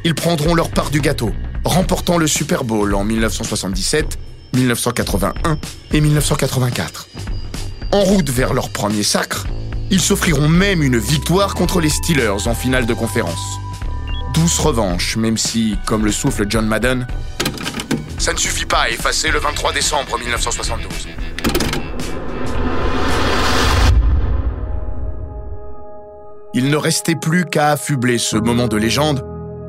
Ils 0.04 0.14
prendront 0.14 0.54
leur 0.54 0.70
part 0.70 0.90
du 0.90 1.00
gâteau, 1.00 1.32
remportant 1.64 2.18
le 2.18 2.26
Super 2.26 2.64
Bowl 2.64 2.94
en 2.94 3.04
1977, 3.04 4.18
1981 4.54 5.58
et 5.92 6.00
1984. 6.00 7.08
En 7.92 8.00
route 8.02 8.28
vers 8.28 8.52
leur 8.52 8.70
premier 8.70 9.02
sacre, 9.02 9.46
ils 9.90 10.00
s'offriront 10.00 10.48
même 10.48 10.82
une 10.82 10.98
victoire 10.98 11.54
contre 11.54 11.80
les 11.80 11.88
Steelers 11.88 12.46
en 12.46 12.54
finale 12.54 12.86
de 12.86 12.94
conférence. 12.94 13.58
Douce 14.34 14.58
revanche, 14.58 15.16
même 15.16 15.36
si, 15.36 15.76
comme 15.86 16.04
le 16.04 16.12
souffle 16.12 16.46
John 16.48 16.66
Madden, 16.66 17.06
ça 18.20 18.34
ne 18.34 18.38
suffit 18.38 18.66
pas 18.66 18.82
à 18.82 18.90
effacer 18.90 19.30
le 19.30 19.38
23 19.38 19.72
décembre 19.72 20.18
1972. 20.18 21.08
Il 26.52 26.68
ne 26.68 26.76
restait 26.76 27.14
plus 27.14 27.46
qu'à 27.46 27.70
affubler 27.70 28.18
ce 28.18 28.36
moment 28.36 28.68
de 28.68 28.76
légende 28.76 29.24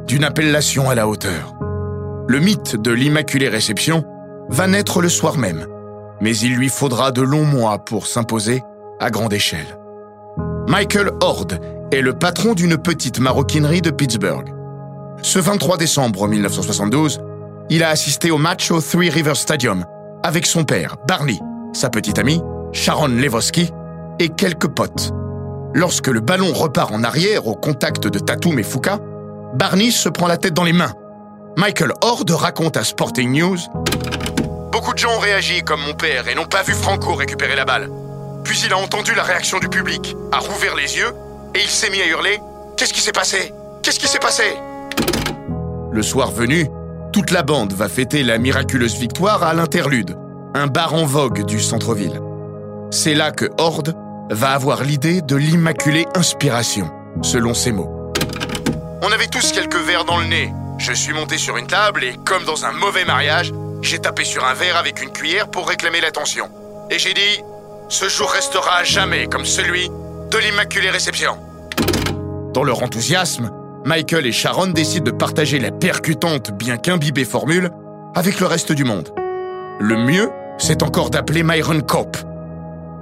d'une 0.05 0.25
appellation 0.25 0.89
à 0.89 0.95
la 0.95 1.07
hauteur. 1.07 1.53
Le 2.27 2.39
mythe 2.39 2.75
de 2.75 2.91
l'Immaculée 2.91 3.47
Réception 3.47 4.03
va 4.49 4.67
naître 4.67 5.01
le 5.01 5.07
soir 5.07 5.37
même, 5.37 5.65
mais 6.19 6.35
il 6.35 6.55
lui 6.55 6.67
faudra 6.67 7.11
de 7.11 7.21
longs 7.21 7.45
mois 7.45 7.79
pour 7.79 8.05
s'imposer 8.05 8.63
à 8.99 9.09
grande 9.11 9.31
échelle. 9.31 9.79
Michael 10.67 11.11
Hord 11.21 11.47
est 11.93 12.01
le 12.01 12.13
patron 12.13 12.53
d'une 12.53 12.77
petite 12.77 13.19
maroquinerie 13.19 13.81
de 13.81 13.91
Pittsburgh. 13.91 14.53
Ce 15.21 15.39
23 15.39 15.77
décembre 15.77 16.27
1972, 16.27 17.21
il 17.71 17.83
a 17.83 17.89
assisté 17.89 18.31
au 18.31 18.37
match 18.37 18.69
au 18.69 18.81
Three 18.81 19.09
Rivers 19.09 19.37
Stadium 19.37 19.85
avec 20.23 20.45
son 20.45 20.65
père, 20.65 20.97
Barney, 21.07 21.39
sa 21.71 21.89
petite 21.89 22.19
amie, 22.19 22.41
Sharon 22.73 23.07
Levoski, 23.07 23.71
et 24.19 24.27
quelques 24.27 24.67
potes. 24.67 25.11
Lorsque 25.73 26.07
le 26.07 26.19
ballon 26.19 26.51
repart 26.51 26.91
en 26.91 27.03
arrière 27.03 27.47
au 27.47 27.55
contact 27.55 28.07
de 28.07 28.19
Tatum 28.19 28.59
et 28.59 28.63
Foucault, 28.63 28.99
Barney 29.55 29.89
se 29.89 30.09
prend 30.09 30.27
la 30.27 30.37
tête 30.37 30.53
dans 30.53 30.65
les 30.65 30.73
mains. 30.73 30.91
Michael 31.57 31.93
Hord 32.01 32.25
raconte 32.31 32.75
à 32.75 32.83
Sporting 32.83 33.31
News 33.31 33.57
Beaucoup 34.71 34.93
de 34.93 34.99
gens 34.99 35.15
ont 35.15 35.19
réagi 35.19 35.61
comme 35.63 35.81
mon 35.81 35.93
père 35.93 36.27
et 36.27 36.35
n'ont 36.35 36.45
pas 36.45 36.63
vu 36.63 36.73
Franco 36.73 37.15
récupérer 37.15 37.55
la 37.55 37.65
balle. 37.65 37.89
Puis 38.43 38.61
il 38.65 38.73
a 38.73 38.77
entendu 38.77 39.15
la 39.15 39.23
réaction 39.23 39.59
du 39.59 39.69
public, 39.69 40.15
a 40.33 40.39
rouvert 40.39 40.75
les 40.75 40.97
yeux 40.97 41.13
et 41.55 41.59
il 41.59 41.69
s'est 41.69 41.89
mis 41.89 42.01
à 42.01 42.07
hurler 42.07 42.37
Qu'est-ce 42.75 42.93
qui 42.93 43.01
s'est 43.01 43.11
passé? 43.13 43.53
Qu'est-ce 43.81 43.99
qui 43.99 44.07
s'est 44.07 44.19
passé? 44.19 44.43
Le 45.91 46.01
soir 46.01 46.31
venu, 46.31 46.67
toute 47.11 47.31
la 47.31 47.43
bande 47.43 47.73
va 47.73 47.89
fêter 47.89 48.23
la 48.23 48.37
miraculeuse 48.37 48.95
victoire 48.95 49.43
à 49.43 49.53
l'Interlude, 49.53 50.17
un 50.53 50.67
bar 50.67 50.93
en 50.93 51.05
vogue 51.05 51.45
du 51.45 51.59
centre-ville. 51.59 52.21
C'est 52.89 53.13
là 53.13 53.31
que 53.31 53.49
Horde 53.57 53.95
va 54.29 54.51
avoir 54.51 54.83
l'idée 54.83 55.21
de 55.21 55.35
l'immaculée 55.35 56.05
inspiration, 56.15 56.89
selon 57.21 57.53
ses 57.53 57.73
mots. 57.73 58.11
On 59.01 59.11
avait 59.11 59.27
tous 59.27 59.51
quelques 59.51 59.75
verres 59.75 60.05
dans 60.05 60.19
le 60.19 60.25
nez. 60.25 60.53
Je 60.77 60.93
suis 60.93 61.13
monté 61.13 61.37
sur 61.37 61.57
une 61.57 61.67
table 61.67 62.03
et, 62.03 62.15
comme 62.25 62.45
dans 62.45 62.65
un 62.65 62.71
mauvais 62.71 63.03
mariage, 63.03 63.51
j'ai 63.81 63.99
tapé 63.99 64.23
sur 64.23 64.45
un 64.45 64.53
verre 64.53 64.77
avec 64.77 65.03
une 65.03 65.11
cuillère 65.11 65.49
pour 65.49 65.67
réclamer 65.67 65.99
l'attention. 65.99 66.49
Et 66.89 66.97
j'ai 66.97 67.13
dit, 67.13 67.43
ce 67.89 68.07
jour 68.07 68.31
restera 68.31 68.77
à 68.77 68.83
jamais 68.83 69.27
comme 69.27 69.45
celui 69.45 69.89
de 69.89 70.37
l'Immaculée 70.37 70.89
Réception. 70.89 71.37
Dans 72.53 72.63
leur 72.63 72.83
enthousiasme, 72.83 73.51
Michael 73.83 74.27
et 74.27 74.31
Sharon 74.31 74.67
décident 74.67 75.05
de 75.05 75.11
partager 75.11 75.57
la 75.57 75.71
percutante, 75.71 76.51
bien 76.51 76.77
qu'imbibée 76.77 77.25
formule 77.25 77.71
avec 78.15 78.39
le 78.39 78.45
reste 78.45 78.71
du 78.71 78.83
monde. 78.83 79.09
Le 79.79 79.97
mieux, 79.97 80.29
c'est 80.59 80.83
encore 80.83 81.09
d'appeler 81.09 81.41
Myron 81.41 81.81
Cope. 81.81 82.17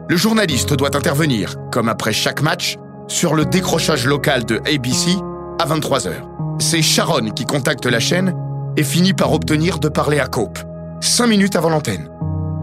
Le 0.08 0.15
journaliste 0.15 0.74
doit 0.74 0.96
intervenir, 0.96 1.56
comme 1.72 1.89
après 1.89 2.13
chaque 2.13 2.42
match, 2.42 2.78
sur 3.08 3.36
le 3.36 3.44
décrochage 3.44 4.06
local 4.06 4.46
de 4.46 4.58
ABC 4.60 5.18
à 5.60 5.65
23h. 5.65 6.13
C'est 6.60 6.82
Sharon 6.82 7.32
qui 7.32 7.44
contacte 7.44 7.86
la 7.86 8.00
chaîne 8.00 8.34
et 8.78 8.84
finit 8.84 9.13
par 9.13 9.34
obtenir 9.34 9.80
de 9.80 9.89
parler 9.89 10.20
à 10.20 10.28
Cope, 10.28 10.60
cinq 11.02 11.28
minutes 11.28 11.58
avant 11.58 11.70
l'antenne. 11.70 12.10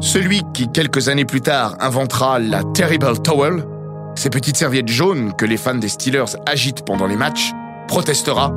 Celui 0.00 0.42
qui, 0.54 0.68
quelques 0.68 1.08
années 1.10 1.24
plus 1.26 1.42
tard, 1.42 1.76
inventera 1.80 2.38
la 2.38 2.62
Terrible 2.74 3.20
Towel, 3.22 3.64
ces 4.14 4.30
petites 4.30 4.56
serviettes 4.56 4.88
jaunes 4.88 5.34
que 5.34 5.44
les 5.44 5.58
fans 5.58 5.74
des 5.74 5.88
Steelers 5.88 6.36
agitent 6.46 6.84
pendant 6.86 7.06
les 7.06 7.16
matchs, 7.16 7.52
protestera 7.86 8.52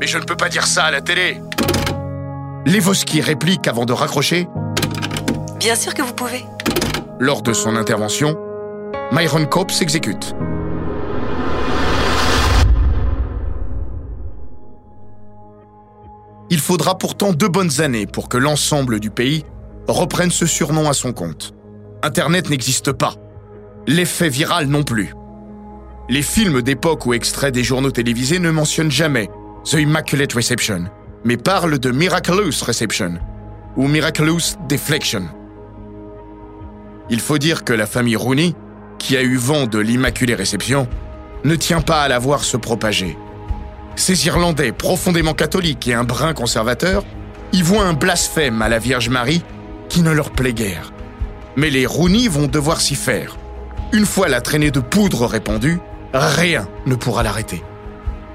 Mais 0.00 0.06
je 0.06 0.18
ne 0.18 0.24
peux 0.24 0.36
pas 0.36 0.48
dire 0.48 0.66
ça 0.66 0.84
à 0.84 0.90
la 0.90 1.00
télé 1.00 1.40
Levoski 2.66 3.20
réplique 3.20 3.68
avant 3.68 3.84
de 3.84 3.92
raccrocher 3.92 4.48
Bien 5.58 5.74
sûr 5.74 5.94
que 5.94 6.02
vous 6.02 6.12
pouvez. 6.12 6.44
Lors 7.18 7.42
de 7.42 7.52
son 7.52 7.76
intervention, 7.76 8.36
Myron 9.10 9.46
Cope 9.46 9.70
s'exécute. 9.70 10.34
Il 16.50 16.60
faudra 16.60 16.98
pourtant 16.98 17.32
deux 17.32 17.48
bonnes 17.48 17.80
années 17.80 18.06
pour 18.06 18.28
que 18.28 18.36
l'ensemble 18.36 19.00
du 19.00 19.10
pays 19.10 19.44
reprenne 19.88 20.30
ce 20.30 20.46
surnom 20.46 20.88
à 20.88 20.92
son 20.92 21.12
compte. 21.12 21.54
Internet 22.02 22.50
n'existe 22.50 22.92
pas. 22.92 23.14
L'effet 23.86 24.28
viral 24.28 24.66
non 24.66 24.82
plus. 24.82 25.12
Les 26.08 26.22
films 26.22 26.62
d'époque 26.62 27.04
ou 27.06 27.14
extraits 27.14 27.52
des 27.52 27.64
journaux 27.64 27.90
télévisés 27.90 28.38
ne 28.38 28.52
mentionnent 28.52 28.92
jamais 28.92 29.28
The 29.64 29.74
Immaculate 29.74 30.34
Reception, 30.34 30.84
mais 31.24 31.36
parlent 31.36 31.80
de 31.80 31.90
Miraculous 31.90 32.64
Reception 32.64 33.14
ou 33.76 33.88
Miraculous 33.88 34.54
Deflection. 34.68 35.24
Il 37.10 37.18
faut 37.18 37.38
dire 37.38 37.64
que 37.64 37.72
la 37.72 37.86
famille 37.86 38.14
Rooney, 38.14 38.54
qui 39.00 39.16
a 39.16 39.22
eu 39.22 39.36
vent 39.36 39.66
de 39.66 39.80
l'Immaculée 39.80 40.36
Réception, 40.36 40.86
ne 41.44 41.56
tient 41.56 41.80
pas 41.80 42.02
à 42.02 42.08
la 42.08 42.20
voir 42.20 42.44
se 42.44 42.56
propager. 42.56 43.18
Ces 43.96 44.26
Irlandais 44.26 44.70
profondément 44.70 45.34
catholiques 45.34 45.88
et 45.88 45.94
un 45.94 46.04
brin 46.04 46.34
conservateur 46.34 47.04
y 47.52 47.62
voient 47.62 47.84
un 47.84 47.94
blasphème 47.94 48.62
à 48.62 48.68
la 48.68 48.78
Vierge 48.78 49.08
Marie 49.08 49.42
qui 49.88 50.02
ne 50.02 50.12
leur 50.12 50.30
plaît 50.30 50.52
guère. 50.52 50.92
Mais 51.56 51.70
les 51.70 51.86
Rooney 51.86 52.28
vont 52.28 52.46
devoir 52.46 52.80
s'y 52.80 52.94
faire. 52.94 53.36
Une 53.92 54.06
fois 54.06 54.28
la 54.28 54.40
traînée 54.40 54.70
de 54.70 54.80
poudre 54.80 55.26
répandue, 55.26 55.80
rien 56.12 56.68
ne 56.86 56.94
pourra 56.94 57.22
l'arrêter. 57.22 57.62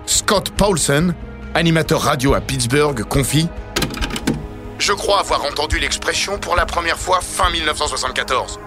Scott 0.05 0.51
Paulson, 0.51 1.13
animateur 1.53 2.01
radio 2.01 2.33
à 2.33 2.41
Pittsburgh, 2.41 3.03
confie 3.03 3.47
Je 4.79 4.93
crois 4.93 5.19
avoir 5.19 5.45
entendu 5.45 5.79
l'expression 5.79 6.37
pour 6.37 6.55
la 6.55 6.65
première 6.65 6.97
fois 6.97 7.19
fin 7.21 7.49
1974. 7.49 8.59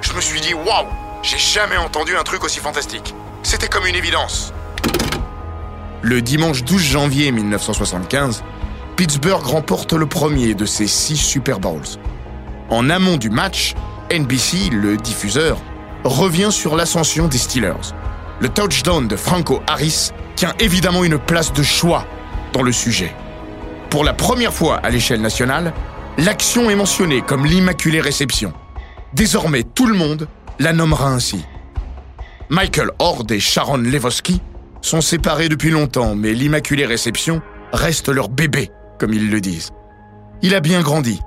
Je 0.00 0.12
me 0.14 0.20
suis 0.20 0.40
dit 0.40 0.54
Waouh 0.54 0.86
J'ai 1.22 1.38
jamais 1.38 1.76
entendu 1.76 2.16
un 2.16 2.22
truc 2.22 2.44
aussi 2.44 2.60
fantastique. 2.60 3.14
C'était 3.42 3.68
comme 3.68 3.86
une 3.86 3.96
évidence. 3.96 4.52
Le 6.02 6.20
dimanche 6.20 6.64
12 6.64 6.82
janvier 6.82 7.30
1975, 7.30 8.42
Pittsburgh 8.96 9.44
remporte 9.44 9.92
le 9.92 10.06
premier 10.06 10.54
de 10.54 10.66
ses 10.66 10.86
six 10.86 11.16
Super 11.16 11.60
Bowls. 11.60 11.98
En 12.70 12.90
amont 12.90 13.16
du 13.16 13.30
match, 13.30 13.74
NBC, 14.10 14.70
le 14.70 14.96
diffuseur, 14.96 15.58
revient 16.04 16.50
sur 16.50 16.76
l'ascension 16.76 17.28
des 17.28 17.38
Steelers. 17.38 17.94
Le 18.42 18.48
touchdown 18.48 19.06
de 19.06 19.14
Franco 19.14 19.62
Harris 19.68 20.10
tient 20.34 20.52
évidemment 20.58 21.04
une 21.04 21.16
place 21.16 21.52
de 21.52 21.62
choix 21.62 22.04
dans 22.52 22.62
le 22.62 22.72
sujet. 22.72 23.14
Pour 23.88 24.02
la 24.02 24.14
première 24.14 24.52
fois 24.52 24.78
à 24.78 24.90
l'échelle 24.90 25.20
nationale, 25.20 25.72
l'action 26.18 26.68
est 26.68 26.74
mentionnée 26.74 27.22
comme 27.22 27.46
l'Immaculée 27.46 28.00
Réception. 28.00 28.52
Désormais, 29.14 29.62
tout 29.62 29.86
le 29.86 29.94
monde 29.94 30.26
la 30.58 30.72
nommera 30.72 31.08
ainsi. 31.08 31.44
Michael 32.48 32.90
Hord 32.98 33.26
et 33.30 33.38
Sharon 33.38 33.76
Levoski 33.76 34.40
sont 34.80 35.02
séparés 35.02 35.48
depuis 35.48 35.70
longtemps, 35.70 36.16
mais 36.16 36.32
l'Immaculée 36.32 36.84
Réception 36.84 37.42
reste 37.72 38.08
leur 38.08 38.28
bébé, 38.28 38.72
comme 38.98 39.14
ils 39.14 39.30
le 39.30 39.40
disent. 39.40 39.70
Il 40.42 40.56
a 40.56 40.60
bien 40.60 40.82
grandi. 40.82 41.20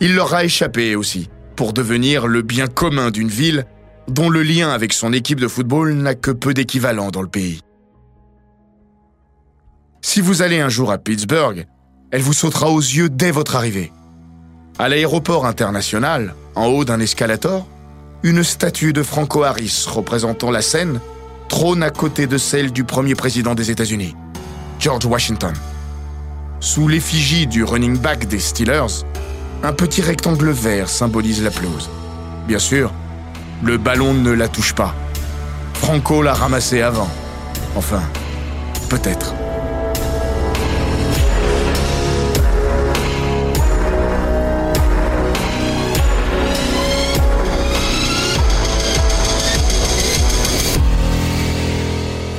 Il 0.00 0.14
leur 0.14 0.34
a 0.34 0.44
échappé 0.44 0.94
aussi, 0.94 1.30
pour 1.56 1.72
devenir 1.72 2.26
le 2.26 2.42
bien 2.42 2.66
commun 2.66 3.10
d'une 3.10 3.28
ville 3.28 3.64
dont 4.10 4.28
le 4.28 4.42
lien 4.42 4.70
avec 4.70 4.92
son 4.92 5.12
équipe 5.12 5.40
de 5.40 5.48
football 5.48 5.94
n'a 5.94 6.14
que 6.14 6.30
peu 6.30 6.52
d'équivalent 6.52 7.10
dans 7.10 7.22
le 7.22 7.28
pays. 7.28 7.60
Si 10.02 10.20
vous 10.20 10.42
allez 10.42 10.60
un 10.60 10.68
jour 10.68 10.90
à 10.90 10.98
Pittsburgh, 10.98 11.66
elle 12.10 12.22
vous 12.22 12.32
sautera 12.32 12.70
aux 12.70 12.80
yeux 12.80 13.08
dès 13.08 13.30
votre 13.30 13.54
arrivée. 13.56 13.92
À 14.78 14.88
l'aéroport 14.88 15.46
international, 15.46 16.34
en 16.54 16.66
haut 16.66 16.84
d'un 16.84 17.00
escalator, 17.00 17.66
une 18.22 18.42
statue 18.42 18.92
de 18.92 19.02
Franco 19.02 19.44
Harris 19.44 19.86
représentant 19.88 20.50
la 20.50 20.62
scène 20.62 21.00
trône 21.48 21.82
à 21.82 21.90
côté 21.90 22.26
de 22.26 22.38
celle 22.38 22.72
du 22.72 22.84
premier 22.84 23.14
président 23.14 23.54
des 23.54 23.70
États-Unis, 23.70 24.14
George 24.78 25.04
Washington. 25.06 25.54
Sous 26.60 26.88
l'effigie 26.88 27.46
du 27.46 27.64
running 27.64 27.98
back 27.98 28.26
des 28.26 28.38
Steelers, 28.38 29.04
un 29.62 29.72
petit 29.72 30.02
rectangle 30.02 30.50
vert 30.50 30.88
symbolise 30.88 31.42
la 31.42 31.50
pelouse. 31.50 31.88
Bien 32.46 32.58
sûr, 32.58 32.92
le 33.62 33.76
ballon 33.76 34.14
ne 34.14 34.30
la 34.30 34.48
touche 34.48 34.74
pas. 34.74 34.94
Franco 35.74 36.22
l'a 36.22 36.32
ramassé 36.32 36.80
avant. 36.80 37.08
Enfin, 37.76 38.02
peut-être. 38.88 39.34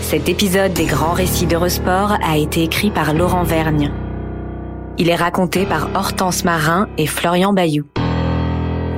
Cet 0.01 0.27
épisode 0.27 0.73
des 0.73 0.85
grands 0.85 1.13
récits 1.13 1.45
d'Eurosport 1.45 2.17
a 2.21 2.35
été 2.35 2.63
écrit 2.63 2.89
par 2.89 3.13
Laurent 3.13 3.43
Vergne. 3.43 3.91
Il 4.97 5.07
est 5.07 5.15
raconté 5.15 5.65
par 5.65 5.87
Hortense 5.95 6.43
Marin 6.43 6.89
et 6.97 7.07
Florian 7.07 7.53
Bayou. 7.53 7.85